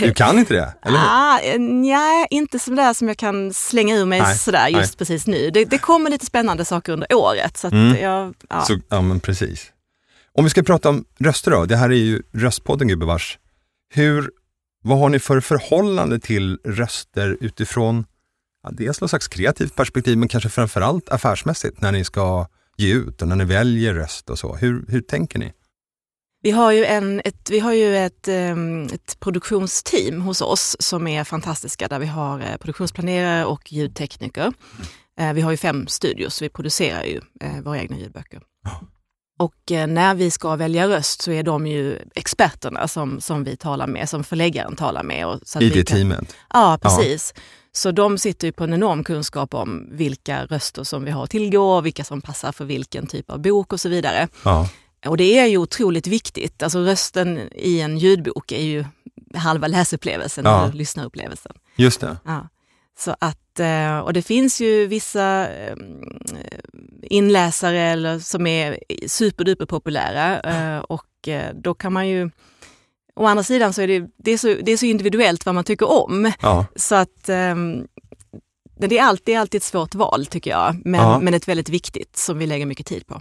du 0.00 0.14
kan 0.14 0.38
inte 0.38 0.54
det, 0.54 0.74
eller 0.82 0.98
hur? 0.98 1.06
Ah, 1.08 1.58
nej, 1.58 2.26
inte 2.30 2.58
sådär 2.58 2.92
som 2.94 3.08
jag 3.08 3.16
kan 3.16 3.52
slänga 3.54 3.96
ur 3.96 4.04
mig 4.04 4.20
Nej, 4.20 4.38
sådär 4.38 4.68
just 4.68 4.92
nej. 4.92 4.96
precis 4.98 5.26
nu. 5.26 5.50
Det, 5.50 5.64
det 5.64 5.78
kommer 5.78 6.10
lite 6.10 6.26
spännande 6.26 6.64
saker 6.64 6.92
under 6.92 7.14
året. 7.14 7.56
Så 7.56 7.66
Mm. 7.68 7.96
jag, 8.02 8.34
ja. 8.50 8.60
Så, 8.62 8.78
ja, 8.88 9.00
men 9.00 9.20
precis. 9.20 9.71
Om 10.34 10.44
vi 10.44 10.50
ska 10.50 10.62
prata 10.62 10.88
om 10.88 11.04
röster 11.18 11.50
då, 11.50 11.64
det 11.64 11.76
här 11.76 11.90
är 11.90 11.94
ju 11.94 12.22
Röstpodden 12.32 12.88
gubevars. 12.88 13.38
Hur, 13.94 14.30
vad 14.82 14.98
har 14.98 15.08
ni 15.08 15.18
för 15.18 15.40
förhållande 15.40 16.18
till 16.18 16.58
röster 16.64 17.36
utifrån 17.40 18.04
ja, 18.62 18.70
dels 18.72 19.00
något 19.00 19.10
slags 19.10 19.28
kreativt 19.28 19.76
perspektiv 19.76 20.18
men 20.18 20.28
kanske 20.28 20.48
framförallt 20.48 21.08
affärsmässigt 21.08 21.80
när 21.80 21.92
ni 21.92 22.04
ska 22.04 22.46
ge 22.76 22.94
ut 22.94 23.22
och 23.22 23.28
när 23.28 23.36
ni 23.36 23.44
väljer 23.44 23.94
röst 23.94 24.30
och 24.30 24.38
så. 24.38 24.54
Hur, 24.56 24.84
hur 24.88 25.00
tänker 25.00 25.38
ni? 25.38 25.52
Vi 26.42 26.50
har 26.50 26.72
ju, 26.72 26.84
en, 26.84 27.20
ett, 27.24 27.50
vi 27.50 27.58
har 27.58 27.72
ju 27.72 27.96
ett, 27.96 28.28
ehm, 28.28 28.84
ett 28.84 29.20
produktionsteam 29.20 30.20
hos 30.20 30.40
oss 30.40 30.76
som 30.80 31.06
är 31.06 31.24
fantastiska 31.24 31.88
där 31.88 31.98
vi 31.98 32.06
har 32.06 32.40
eh, 32.40 32.56
produktionsplanerare 32.56 33.44
och 33.44 33.72
ljudtekniker. 33.72 34.52
Eh, 35.18 35.32
Vi 35.32 35.40
har 35.40 35.50
ju 35.50 35.56
fem 35.56 35.86
studios 35.86 36.34
så 36.34 36.44
vi 36.44 36.48
producerar 36.48 37.04
ju 37.04 37.20
eh, 37.40 37.60
våra 37.62 37.78
egna 37.78 37.98
ljudböcker. 37.98 38.40
Ja. 39.38 39.44
Och 39.44 39.72
eh, 39.72 39.86
när 39.86 40.14
vi 40.14 40.30
ska 40.30 40.56
välja 40.56 40.88
röst 40.88 41.22
så 41.22 41.32
är 41.32 41.42
de 41.42 41.66
ju 41.66 41.98
experterna 42.14 42.88
som, 42.88 43.20
som 43.20 43.44
vi 43.44 43.56
talar 43.56 43.86
med, 43.86 44.08
som 44.08 44.24
förläggaren 44.24 44.76
talar 44.76 45.02
med. 45.02 45.26
Och 45.26 45.40
så 45.44 45.60
I 45.60 45.68
det 45.68 45.84
kan- 45.84 45.96
teamet? 45.96 46.36
Ja, 46.52 46.78
precis. 46.82 47.34
Så 47.72 47.90
de 47.90 48.18
sitter 48.18 48.46
ju 48.46 48.52
på 48.52 48.64
en 48.64 48.72
enorm 48.74 49.04
kunskap 49.04 49.54
om 49.54 49.88
vilka 49.90 50.44
röster 50.46 50.84
som 50.84 51.04
vi 51.04 51.10
har 51.10 51.24
att 51.24 51.30
tillgå, 51.30 51.80
vilka 51.80 52.04
som 52.04 52.20
passar 52.20 52.52
för 52.52 52.64
vilken 52.64 53.06
typ 53.06 53.30
av 53.30 53.40
bok 53.40 53.72
och 53.72 53.80
så 53.80 53.88
vidare. 53.88 54.28
Ja. 54.44 54.68
Och 55.06 55.16
det 55.16 55.38
är 55.38 55.46
ju 55.46 55.58
otroligt 55.58 56.06
viktigt. 56.06 56.62
Alltså 56.62 56.78
rösten 56.78 57.38
i 57.52 57.80
en 57.80 57.98
ljudbok 57.98 58.52
är 58.52 58.62
ju 58.62 58.84
halva 59.34 59.66
läsupplevelsen, 59.66 60.44
Ja. 60.44 60.62
eller 60.64 60.72
lyssnarupplevelsen. 60.74 61.52
Just 61.76 62.00
det. 62.00 62.16
Ja. 62.24 62.48
Så 62.98 63.14
att, 63.20 63.38
och 64.04 64.12
det 64.12 64.22
finns 64.22 64.60
ju 64.60 64.86
vissa 64.86 65.48
eh, 65.48 65.76
inläsare 67.02 67.80
eller, 67.80 68.18
som 68.18 68.46
är 68.46 68.78
superduper 69.06 69.66
populära 69.66 70.40
eh, 70.40 70.78
och 70.78 71.28
eh, 71.28 71.54
då 71.54 71.74
kan 71.74 71.92
man 71.92 72.08
ju 72.08 72.30
Å 73.14 73.26
andra 73.26 73.42
sidan 73.44 73.72
så 73.72 73.82
är 73.82 73.86
det, 73.86 74.08
det, 74.16 74.30
är 74.30 74.38
så, 74.38 74.54
det 74.62 74.72
är 74.72 74.76
så 74.76 74.86
individuellt 74.86 75.46
vad 75.46 75.54
man 75.54 75.64
tycker 75.64 75.90
om. 75.90 76.32
Ja. 76.42 76.66
Så 76.76 76.94
att 76.94 77.28
ehm, 77.28 77.86
det, 78.78 78.98
är 78.98 79.02
alltid, 79.02 79.24
det 79.24 79.34
är 79.34 79.40
alltid 79.40 79.58
ett 79.58 79.64
svårt 79.64 79.94
val 79.94 80.26
tycker 80.26 80.50
jag, 80.50 80.80
men, 80.84 81.00
Ja. 81.00 81.18
men 81.20 81.34
ett 81.34 81.48
väldigt 81.48 81.68
viktigt 81.68 82.16
som 82.16 82.38
vi 82.38 82.46
lägger 82.46 82.66
mycket 82.66 82.86
tid 82.86 83.06
på. 83.06 83.20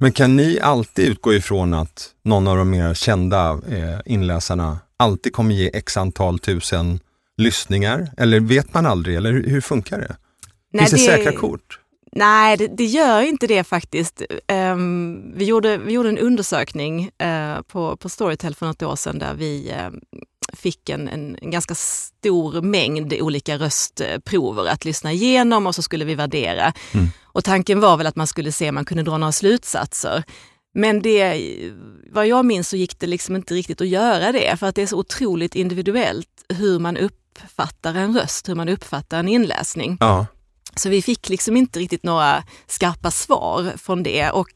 Men 0.00 0.12
kan 0.12 0.36
ni 0.36 0.60
alltid 0.60 1.08
utgå 1.08 1.34
ifrån 1.34 1.74
att 1.74 2.10
någon 2.24 2.48
av 2.48 2.56
de 2.56 2.70
mer 2.70 2.94
kända 2.94 3.50
eh, 3.50 4.00
inläsarna 4.04 4.78
alltid 4.96 5.32
kommer 5.32 5.54
ge 5.54 5.70
x 5.74 5.96
antal 5.96 6.38
tusen 6.38 7.00
lyssningar? 7.38 8.10
Eller 8.16 8.40
vet 8.40 8.74
man 8.74 8.86
aldrig? 8.86 9.16
Eller 9.16 9.32
hur, 9.32 9.46
hur 9.46 9.60
funkar 9.60 9.98
det? 9.98 10.16
Finns 10.78 10.90
det, 10.90 10.98
säkra 10.98 11.32
kort? 11.32 11.80
Nej, 12.12 12.56
det, 12.56 12.66
det 12.66 12.84
gör 12.84 13.20
inte 13.20 13.46
det 13.46 13.64
faktiskt. 13.64 14.22
Ehm, 14.46 15.32
vi, 15.36 15.44
gjorde, 15.44 15.78
vi 15.78 15.92
gjorde 15.92 16.08
en 16.08 16.18
undersökning 16.18 17.10
eh, 17.18 17.62
på, 17.62 17.96
på 17.96 18.08
Storytel 18.08 18.54
för 18.54 18.66
något 18.66 18.82
år 18.82 18.96
sedan 18.96 19.18
där 19.18 19.34
vi 19.34 19.70
eh, 19.70 19.90
fick 20.52 20.88
en, 20.88 21.08
en, 21.08 21.36
en 21.42 21.50
ganska 21.50 21.74
stor 21.74 22.62
mängd 22.62 23.14
olika 23.20 23.58
röstprover 23.58 24.66
att 24.66 24.84
lyssna 24.84 25.12
igenom 25.12 25.66
och 25.66 25.74
så 25.74 25.82
skulle 25.82 26.04
vi 26.04 26.14
värdera. 26.14 26.72
Mm. 26.94 27.08
Och 27.24 27.44
tanken 27.44 27.80
var 27.80 27.96
väl 27.96 28.06
att 28.06 28.16
man 28.16 28.26
skulle 28.26 28.52
se 28.52 28.68
om 28.68 28.74
man 28.74 28.84
kunde 28.84 29.02
dra 29.02 29.18
några 29.18 29.32
slutsatser. 29.32 30.24
Men 30.74 31.02
det, 31.02 31.72
vad 32.10 32.26
jag 32.26 32.44
minns 32.44 32.68
så 32.68 32.76
gick 32.76 32.98
det 32.98 33.06
liksom 33.06 33.36
inte 33.36 33.54
riktigt 33.54 33.80
att 33.80 33.88
göra 33.88 34.32
det 34.32 34.56
för 34.56 34.66
att 34.66 34.74
det 34.74 34.82
är 34.82 34.86
så 34.86 34.98
otroligt 34.98 35.54
individuellt 35.54 36.44
hur 36.48 36.78
man 36.78 36.96
uppfattar 36.96 37.94
en 37.94 38.18
röst, 38.18 38.48
hur 38.48 38.54
man 38.54 38.68
uppfattar 38.68 39.18
en 39.18 39.28
inläsning. 39.28 39.96
Ja. 40.00 40.26
Så 40.76 40.88
vi 40.88 41.02
fick 41.02 41.28
liksom 41.28 41.56
inte 41.56 41.78
riktigt 41.78 42.02
några 42.02 42.44
skarpa 42.66 43.10
svar 43.10 43.72
från 43.76 44.02
det. 44.02 44.30
Och 44.30 44.50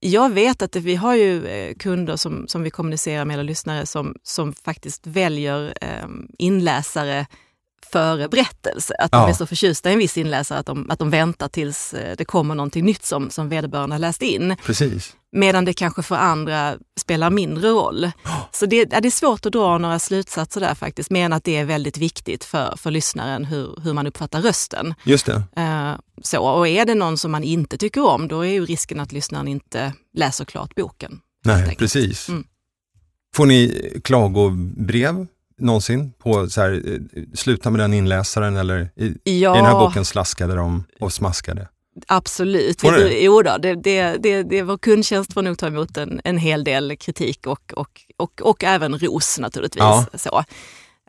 jag 0.00 0.30
vet 0.32 0.62
att 0.62 0.72
det, 0.72 0.80
vi 0.80 0.94
har 0.94 1.14
ju 1.14 1.46
eh, 1.46 1.74
kunder 1.74 2.16
som, 2.16 2.48
som 2.48 2.62
vi 2.62 2.70
kommunicerar 2.70 3.24
med, 3.24 3.34
eller 3.34 3.44
lyssnare, 3.44 3.86
som, 3.86 4.14
som 4.22 4.52
faktiskt 4.52 5.06
väljer 5.06 5.74
eh, 5.80 6.08
inläsare 6.38 7.26
före 7.92 8.28
berättelse. 8.28 8.94
Att 8.98 9.12
de 9.12 9.16
Ja. 9.20 9.28
är 9.28 9.32
så 9.32 9.46
förtjusta 9.46 9.90
i 9.90 9.92
en 9.92 9.98
viss 9.98 10.18
inläsare 10.18 10.58
att 10.58 10.66
de, 10.66 10.90
att 10.90 10.98
de 10.98 11.10
väntar 11.10 11.48
tills 11.48 11.94
eh, 11.94 12.14
det 12.18 12.24
kommer 12.24 12.54
någonting 12.54 12.84
nytt 12.84 13.04
som, 13.04 13.30
som 13.30 13.48
vederbörande 13.48 13.94
har 13.94 14.00
läst 14.00 14.22
in. 14.22 14.56
Precis. 14.64 15.14
Medan 15.32 15.64
det 15.64 15.72
kanske 15.72 16.02
för 16.02 16.14
andra 16.16 16.74
spelar 17.00 17.30
mindre 17.30 17.68
roll. 17.68 18.10
Så 18.52 18.66
det, 18.66 18.76
ja, 18.92 19.00
det 19.00 19.08
är 19.08 19.10
svårt 19.10 19.46
att 19.46 19.52
dra 19.52 19.78
några 19.78 19.98
slutsatser 19.98 20.60
där 20.60 20.74
faktiskt, 20.74 21.10
men 21.10 21.32
att 21.32 21.44
det 21.44 21.56
är 21.56 21.64
väldigt 21.64 21.98
viktigt 21.98 22.44
för, 22.44 22.74
för 22.76 22.90
lyssnaren 22.90 23.44
hur, 23.44 23.80
hur 23.82 23.92
man 23.92 24.06
uppfattar 24.06 24.42
rösten. 24.42 24.94
Just 25.04 25.26
det. 25.26 25.42
Eh, 25.56 25.92
så, 26.22 26.38
och 26.42 26.68
är 26.68 26.84
det 26.86 26.94
någon 26.94 27.18
som 27.18 27.30
man 27.32 27.44
inte 27.44 27.78
tycker 27.78 28.04
om, 28.06 28.28
då 28.28 28.40
är 28.40 28.52
ju 28.52 28.66
risken 28.66 29.00
att 29.00 29.12
lyssnaren 29.12 29.48
inte 29.48 29.92
läser 30.14 30.44
klart 30.44 30.74
boken. 30.74 31.20
Nej, 31.44 31.76
precis. 31.76 32.28
Mm. 32.28 32.44
Får 33.34 33.46
ni 33.46 33.90
klagobrev 34.04 35.26
någonsin 35.58 36.12
på 36.12 36.50
så 36.50 36.60
här, 36.60 36.72
eh, 36.72 37.22
sluta 37.34 37.70
med 37.70 37.80
den 37.80 37.94
inläsaren 37.94 38.56
eller 38.56 38.90
i, 38.96 39.40
Ja. 39.40 39.54
i 39.54 39.56
den 39.56 39.66
här 39.66 39.78
boken 39.78 40.04
slaskade 40.04 40.54
de 40.54 40.84
och 41.00 41.12
smaskade? 41.12 41.68
Absolut. 42.06 42.78
Det? 42.78 43.20
jo 43.20 43.42
då, 43.42 43.56
det, 43.58 43.74
det, 43.74 44.16
det, 44.22 44.42
det, 44.42 44.62
vår 44.62 44.78
kundtjänst 44.78 45.32
får 45.32 45.42
nog 45.42 45.58
ta 45.58 45.66
emot 45.66 45.96
en, 45.96 46.20
en 46.24 46.38
hel 46.38 46.64
del 46.64 46.96
kritik 46.96 47.46
och, 47.46 47.72
och, 47.76 48.00
och, 48.16 48.40
och 48.42 48.64
även 48.64 48.98
ros 48.98 49.38
naturligtvis. 49.38 49.80
Ja. 49.80 50.06
Så. 50.14 50.44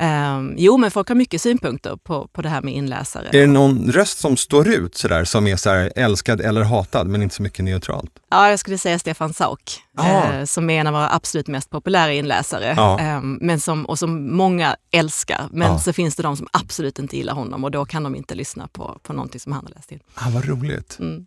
Ehm, 0.02 0.54
jo, 0.58 0.78
men 0.78 0.92
folk 0.92 1.08
har 1.08 1.16
mycket 1.16 1.42
synpunkter 1.42 1.96
på, 2.04 2.28
på 2.28 2.42
det 2.42 2.50
här 2.50 2.62
med 2.62 2.74
inläsare. 2.74 3.28
Är 3.28 3.42
det 3.42 3.48
någon 3.48 3.92
röst 3.92 4.20
som 4.20 4.38
står 4.38 4.68
ut 4.68 4.96
sådär 4.96 5.24
som 5.24 5.48
är 5.48 5.56
så 5.56 5.70
här, 5.70 5.92
älskad 5.96 6.42
eller 6.42 6.62
hatad 6.64 7.08
men 7.08 7.24
inte 7.24 7.36
så 7.36 7.44
mycket 7.44 7.66
neutralt? 7.66 8.12
Ja, 8.30 8.50
jag 8.50 8.60
skulle 8.60 8.78
säga 8.78 9.00
Stefan 9.00 9.34
Sauk, 9.34 9.80
eh, 10.00 10.44
som 10.46 10.70
är 10.70 10.80
en 10.80 10.88
av 10.88 10.94
våra 10.94 11.10
absolut 11.14 11.48
mest 11.48 11.70
populära 11.70 12.14
inläsare. 12.14 12.74
Ja. 12.78 13.00
Eh, 13.00 13.22
men 13.22 13.60
som, 13.60 13.86
och 13.86 14.00
som 14.00 14.38
många 14.38 14.76
älskar. 14.92 15.48
Men 15.52 15.72
Ja. 15.72 15.80
så 15.80 15.94
finns 15.94 16.16
det 16.16 16.24
de 16.24 16.38
som 16.38 16.48
absolut 16.54 17.00
inte 17.00 17.18
gillar 17.18 17.34
honom 17.34 17.64
och 17.64 17.72
då 17.72 17.86
kan 17.86 18.04
de 18.04 18.16
inte 18.16 18.36
lyssna 18.36 18.68
på, 18.68 19.00
på 19.04 19.14
någonting 19.14 19.40
som 19.40 19.52
han 19.52 19.66
har 19.66 19.72
läst 19.76 19.92
in. 19.92 20.00
Ah, 20.16 20.30
vad 20.30 20.46
roligt. 20.46 20.98
Mm. 21.00 21.26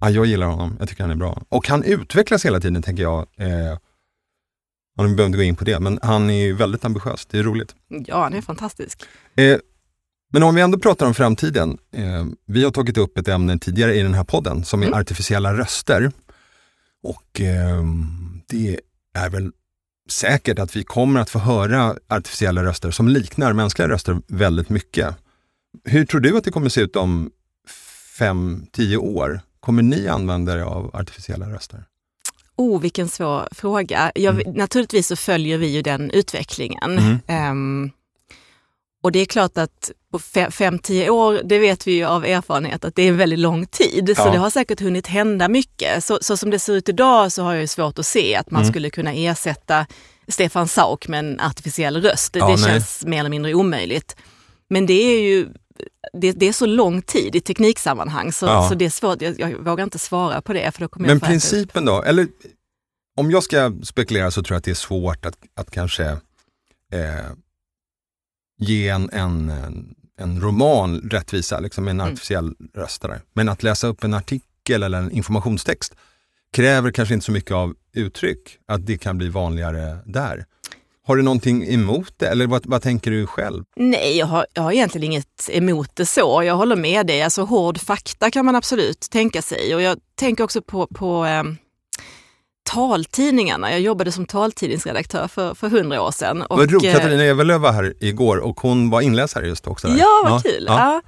Ja, 0.00 0.10
jag 0.10 0.26
gillar 0.26 0.46
honom, 0.46 0.76
jag 0.78 0.88
tycker 0.88 1.02
han 1.04 1.10
är 1.10 1.16
bra. 1.16 1.42
Och 1.48 1.68
han 1.68 1.82
utvecklas 1.82 2.44
hela 2.44 2.60
tiden 2.60 2.82
tänker 2.82 3.02
jag. 3.02 3.18
Eh, 3.36 3.78
ja, 4.96 5.02
vi 5.02 5.08
behöver 5.14 5.26
inte 5.26 5.36
gå 5.38 5.42
in 5.42 5.56
på 5.56 5.64
det, 5.64 5.80
men 5.80 5.98
han 6.02 6.30
är 6.30 6.52
väldigt 6.52 6.84
ambitiös, 6.84 7.26
det 7.26 7.38
är 7.38 7.42
roligt. 7.42 7.74
Ja, 7.88 8.22
han 8.22 8.34
är 8.34 8.40
fantastisk. 8.42 9.02
Eh, 9.36 9.58
men 10.32 10.42
om 10.42 10.54
vi 10.54 10.60
ändå 10.60 10.78
pratar 10.78 11.06
om 11.06 11.14
framtiden. 11.14 11.78
Eh, 11.94 12.24
vi 12.46 12.64
har 12.64 12.70
tagit 12.70 12.96
upp 12.98 13.18
ett 13.18 13.28
ämne 13.28 13.58
tidigare 13.58 13.94
i 13.94 14.02
den 14.02 14.14
här 14.14 14.24
podden 14.24 14.64
som 14.64 14.82
är 14.82 14.86
Mm. 14.86 14.98
artificiella 14.98 15.54
röster. 15.54 16.12
Och 17.02 17.40
eh, 17.40 17.82
det 18.48 18.80
är 19.14 19.30
väl 19.30 19.52
säkert 20.10 20.58
att 20.58 20.76
vi 20.76 20.84
kommer 20.84 21.20
att 21.20 21.30
få 21.30 21.38
höra 21.38 21.96
artificiella 22.08 22.64
röster 22.64 22.90
som 22.90 23.08
liknar 23.08 23.52
mänskliga 23.52 23.88
röster 23.88 24.20
väldigt 24.28 24.68
mycket. 24.68 25.16
Hur 25.84 26.04
tror 26.04 26.20
du 26.20 26.36
att 26.36 26.44
det 26.44 26.50
kommer 26.50 26.68
se 26.68 26.80
ut 26.80 26.96
om 26.96 27.30
fem, 28.18 28.66
tio 28.72 28.96
år? 28.96 29.40
Kommer 29.60 29.82
ni 29.82 30.08
använda 30.08 30.52
er 30.54 30.62
av 30.62 30.90
artificiella 30.96 31.50
röster? 31.50 31.84
Oh, 32.56 32.80
vilken 32.80 33.08
svår 33.08 33.48
fråga. 33.52 34.12
Jag, 34.14 34.40
Mm. 34.42 34.52
Naturligtvis 34.54 35.06
så 35.08 35.16
följer 35.16 35.58
vi 35.58 35.66
ju 35.66 35.82
den 35.82 36.10
utvecklingen. 36.10 36.98
Mm. 36.98 37.18
Ehm, 37.26 37.90
och 39.02 39.12
det 39.12 39.18
är 39.18 39.24
klart 39.26 39.58
att 39.58 39.90
på 40.12 40.18
fe- 40.18 40.50
fem, 40.50 40.78
tio 40.78 41.10
år, 41.10 41.40
det 41.44 41.58
vet 41.58 41.86
vi 41.86 41.92
ju 41.92 42.04
av 42.04 42.24
erfarenhet 42.24 42.84
att 42.84 42.94
det 42.96 43.02
är 43.02 43.08
en 43.08 43.16
väldigt 43.16 43.38
lång 43.38 43.66
tid. 43.66 44.12
Så 44.16 44.22
Ja. 44.22 44.30
det 44.32 44.38
har 44.38 44.50
säkert 44.50 44.80
hunnit 44.80 45.06
hända 45.06 45.48
mycket. 45.48 46.04
Så, 46.04 46.18
så 46.22 46.36
som 46.36 46.50
det 46.50 46.58
ser 46.58 46.72
ut 46.72 46.88
idag 46.88 47.32
så 47.32 47.42
har 47.42 47.54
jag 47.54 47.68
svårt 47.68 47.98
att 47.98 48.06
se 48.06 48.36
att 48.36 48.50
man 48.50 48.62
Mm. 48.62 48.72
skulle 48.72 48.90
kunna 48.90 49.12
ersätta 49.12 49.86
Stefan 50.28 50.68
Sauk 50.68 51.08
med 51.08 51.18
en 51.18 51.40
artificiell 51.40 52.02
röst. 52.02 52.32
Det, 52.32 52.38
Ja, 52.38 52.46
det 52.46 52.52
nej. 52.56 52.64
känns 52.70 53.04
mer 53.06 53.18
eller 53.20 53.30
mindre 53.30 53.54
omöjligt. 53.54 54.16
Men 54.70 54.86
det 54.86 54.92
är 54.94 55.20
ju 55.20 55.48
det, 56.12 56.32
det 56.32 56.48
är 56.48 56.52
så 56.52 56.66
lång 56.66 57.02
tid 57.02 57.36
i 57.36 57.40
tekniksammanhang 57.40 58.32
så, 58.32 58.46
Ja. 58.46 58.68
så 58.68 58.74
det 58.74 58.84
är 58.84 58.90
svårt. 58.90 59.22
Jag, 59.22 59.40
jag 59.40 59.64
vågar 59.64 59.84
inte 59.84 59.98
svara 59.98 60.42
på 60.42 60.52
det. 60.52 60.72
För 60.74 60.80
då 60.80 60.88
kommer 60.88 61.06
Men 61.06 61.18
jag 61.18 61.28
principen 61.28 61.84
då? 61.84 62.02
Eller 62.02 62.28
om 63.16 63.30
jag 63.30 63.42
ska 63.42 63.72
spekulera 63.82 64.30
så 64.30 64.42
tror 64.42 64.54
jag 64.54 64.58
att 64.58 64.64
det 64.64 64.70
är 64.70 64.74
svårt 64.74 65.26
att, 65.26 65.36
att 65.54 65.70
kanske 65.70 66.04
eh, 66.92 67.30
ge 68.58 68.88
en, 68.88 69.10
en, 69.12 69.52
en, 70.18 70.40
roman 70.40 71.00
rättvisa, 71.00 71.60
liksom 71.60 71.88
en 71.88 72.00
Mm. 72.00 72.12
artificiell 72.12 72.54
röstare. 72.74 73.20
Men 73.32 73.48
att 73.48 73.62
läsa 73.62 73.86
upp 73.86 74.04
en 74.04 74.14
artikel 74.14 74.82
eller 74.82 74.98
en 74.98 75.10
informationstext 75.10 75.94
kräver 76.52 76.90
kanske 76.90 77.14
inte 77.14 77.26
så 77.26 77.32
mycket 77.32 77.52
av 77.52 77.74
uttryck, 77.92 78.58
att 78.66 78.86
det 78.86 78.98
kan 78.98 79.18
bli 79.18 79.28
vanligare 79.28 79.98
där. 80.06 80.44
Har 81.06 81.16
du 81.16 81.22
någonting 81.22 81.64
emot 81.68 82.14
det 82.16 82.26
eller 82.28 82.46
vad, 82.46 82.66
vad 82.66 82.82
tänker 82.82 83.10
du 83.10 83.26
själv? 83.26 83.64
Nej, 83.76 84.18
jag 84.18 84.26
har, 84.26 84.46
jag 84.54 84.62
har 84.62 84.72
egentligen 84.72 85.04
inget 85.12 85.50
emot 85.52 85.90
det 85.96 86.06
så. 86.06 86.42
Jag 86.42 86.54
håller 86.56 86.76
med 86.76 87.06
dig. 87.06 87.22
Alltså 87.22 87.42
hård 87.42 87.78
fakta 87.80 88.30
kan 88.30 88.44
man 88.44 88.56
absolut 88.56 89.00
tänka 89.10 89.42
sig. 89.42 89.74
Och 89.74 89.82
jag 89.82 89.98
tänker 90.14 90.44
också 90.44 90.62
på, 90.62 90.86
på 90.86 91.24
eh, 91.26 91.42
taltidningarna. 92.70 93.70
Jag 93.70 93.80
jobbade 93.80 94.12
som 94.12 94.26
taltidningsredaktör 94.26 95.28
för, 95.28 95.54
för 95.54 95.68
hundra 95.68 96.02
år 96.02 96.10
sedan. 96.10 96.42
Och, 96.42 96.58
Vad 96.58 96.70
roligt, 96.70 96.84
eh, 96.84 96.92
Katarina 96.92 97.22
Evelöv 97.22 97.60
var 97.60 97.72
här 97.72 97.94
igår 98.00 98.36
och 98.36 98.60
hon 98.60 98.90
var 98.90 99.00
inläsare 99.00 99.46
just 99.46 99.66
också. 99.66 99.88
Där. 99.88 99.96
Ja, 99.98 100.22
vad 100.30 100.42
kul. 100.42 100.64
Ja. 100.68 100.78
Ja. 100.78 101.02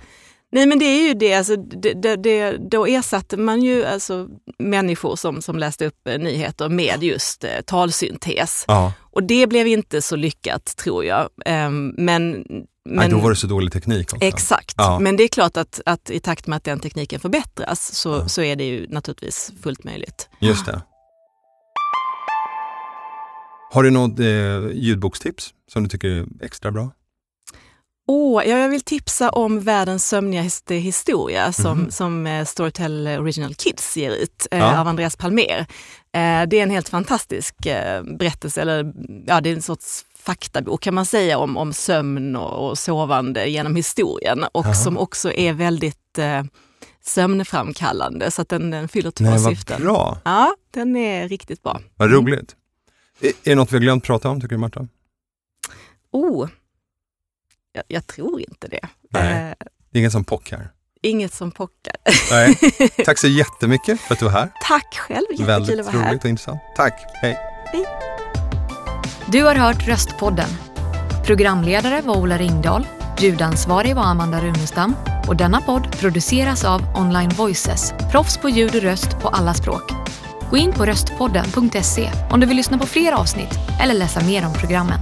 Nej 0.55 0.67
men 0.67 0.79
det 0.79 0.85
är 0.85 1.09
ju 1.09 1.15
det, 1.15 1.35
alltså, 1.35 1.57
det, 1.57 1.93
det, 1.93 2.17
det, 2.17 2.57
då 2.71 2.87
ersatte 2.87 3.37
man 3.37 3.63
ju 3.63 3.85
alltså, 3.85 4.29
människor 4.59 5.17
som, 5.17 5.43
som 5.43 5.59
läste 5.59 5.87
upp 5.87 6.09
eh, 6.09 6.19
nyheter 6.19 6.69
med 6.69 7.03
just 7.03 7.45
eh, 7.45 7.51
talsyntes. 7.67 8.65
Ja. 8.69 8.93
Och 9.01 9.23
det 9.23 9.47
blev 9.47 9.67
inte 9.67 10.03
så 10.03 10.17
lyckat 10.17 10.77
tror 10.77 11.05
jag. 11.05 11.29
Ehm, 11.47 11.95
men, 11.99 12.31
Nej, 12.31 12.65
men, 12.85 13.11
då 13.11 13.19
var 13.19 13.31
det 13.31 13.37
så 13.37 13.47
dålig 13.47 13.73
teknik 13.73 14.13
också. 14.15 14.27
Exakt, 14.27 14.75
Ja. 14.77 14.99
men 14.99 15.17
det 15.17 15.23
är 15.25 15.29
klart 15.29 15.57
att, 15.57 15.81
att 15.87 16.11
i 16.11 16.21
takt 16.21 16.47
med 16.47 16.57
att 16.57 16.65
den 16.65 16.81
tekniken 16.81 17.21
förbättras 17.21 17.95
så, 17.95 18.09
Ja. 18.11 18.29
så 18.29 18.43
är 18.43 18.57
det 18.57 18.65
ju 18.65 18.87
naturligtvis 18.89 19.53
fullt 19.63 19.85
möjligt. 19.85 20.29
Just 20.41 20.67
det. 20.67 20.83
Har 23.73 23.83
du 23.83 23.91
något 23.91 24.19
eh, 24.19 24.27
ljudbokstips 24.73 25.51
som 25.73 25.83
du 25.83 25.89
tycker 25.89 26.09
är 26.09 26.27
extra 26.43 26.71
bra? 26.71 26.91
Åh, 28.07 28.43
ja, 28.49 28.59
jag 28.59 28.69
vill 28.69 28.81
tipsa 28.81 29.31
om 29.31 29.61
Världens 29.61 30.09
sömnigaste 30.09 30.75
historia 30.75 31.53
som, 31.53 31.79
Mhm. 31.79 31.91
som 31.91 32.27
eh, 32.27 32.45
Storytel 32.45 33.07
Original 33.09 33.55
Kids 33.55 33.97
ger 33.97 34.11
ut 34.11 34.47
eh, 34.51 34.59
Ja. 34.59 34.81
av 34.81 34.89
Andreas 34.89 35.17
Palmer. 35.17 35.59
Eh, 36.13 36.43
det 36.49 36.59
är 36.59 36.63
en 36.63 36.71
helt 36.71 36.89
fantastisk 36.89 37.67
eh, 37.67 38.03
berättelse, 38.03 38.61
eller 38.63 38.93
ja, 39.27 39.41
det 39.41 39.51
är 39.51 39.55
en 39.55 39.63
sorts 39.63 40.05
faktabok 40.19 40.81
kan 40.83 40.95
man 40.95 41.07
säga 41.07 41.39
om, 41.39 41.57
om 41.57 41.73
sömn 41.73 42.37
och, 42.37 42.71
och 42.71 42.79
sovande 42.79 43.47
genom 43.47 43.77
historien 43.77 44.45
och 44.53 44.67
Jaha. 44.67 44.75
som 44.75 44.99
också 44.99 45.33
är 45.33 45.53
väldigt 45.53 46.19
sömnframkallande 47.05 48.31
så 48.31 48.43
att 48.43 48.49
den, 48.49 48.71
den 48.71 48.89
fyller 48.89 49.11
två 49.11 49.25
Nej, 49.25 49.33
vad 49.33 49.57
syften. 49.57 49.83
bra. 49.83 50.19
Ja, 50.25 50.55
den 50.71 50.97
är 50.97 51.29
riktigt 51.29 51.63
bra. 51.63 51.81
Vad 51.97 52.09
Mm. 52.09 52.21
roligt. 52.27 52.57
Är, 53.21 53.29
är 53.29 53.33
det 53.43 53.55
något 53.55 53.73
vi 53.73 53.77
har 53.77 53.83
glömt 53.83 54.05
prata 54.05 54.29
om, 54.29 54.41
tycker 54.41 54.55
du 54.55 54.61
Marta? 54.61 54.89
Oh, 56.13 56.49
jag, 57.75 57.85
jag 57.89 58.07
tror 58.07 58.41
inte 58.41 58.69
det. 58.69 58.81
Nej. 59.11 59.33
Eh, 59.33 59.55
Det 59.93 59.99
är 59.99 60.01
ingen 60.01 60.11
som 60.11 60.25
pock 60.25 60.51
här. 60.51 60.69
inget 61.03 61.35
som 61.35 61.51
pockar. 61.51 61.95
Nej. 62.31 62.55
Tack 63.05 63.19
så 63.19 63.27
jättemycket 63.27 64.01
för 64.01 64.15
att 64.15 64.19
du 64.19 64.25
var 64.25 64.33
här. 64.33 64.49
Tack 64.69 64.95
själv, 64.95 65.17
jättekul 65.31 65.47
Väldigt 65.47 65.81
att 65.81 65.87
vara 65.87 65.99
här. 66.03 66.11
roligt 66.11 66.25
och 66.25 66.31
intressant. 66.31 66.61
Tack, 66.77 66.95
hej. 67.23 67.37
Du 69.27 69.43
har 69.43 69.55
hört 69.55 69.89
Röstpodden. 69.89 70.49
Programledare 71.27 72.01
var 72.01 72.17
Ola 72.17 72.39
Ringdahl, 72.39 72.87
ljudansvarig 73.21 73.95
var 73.97 74.03
Amanda 74.03 74.41
Runestam 74.41 74.97
och 75.29 75.37
denna 75.37 75.61
podd 75.61 75.93
produceras 76.01 76.65
av 76.65 76.81
Online 76.97 77.29
Voices, 77.31 77.95
proffs 78.11 78.39
på 78.39 78.49
ljud 78.49 78.75
och 78.75 78.83
röst 78.83 79.21
på 79.21 79.29
alla 79.29 79.55
språk. 79.55 79.93
Gå 80.51 80.57
in 80.57 80.73
på 80.73 80.87
röstpodden.se 80.87 82.11
om 82.31 82.41
du 82.41 82.47
vill 82.47 82.57
lyssna 82.57 82.79
på 82.79 82.87
fler 82.87 83.13
avsnitt 83.13 83.51
eller 83.81 83.95
läsa 83.95 84.21
mer 84.25 84.47
om 84.47 84.53
programmen. 84.53 85.01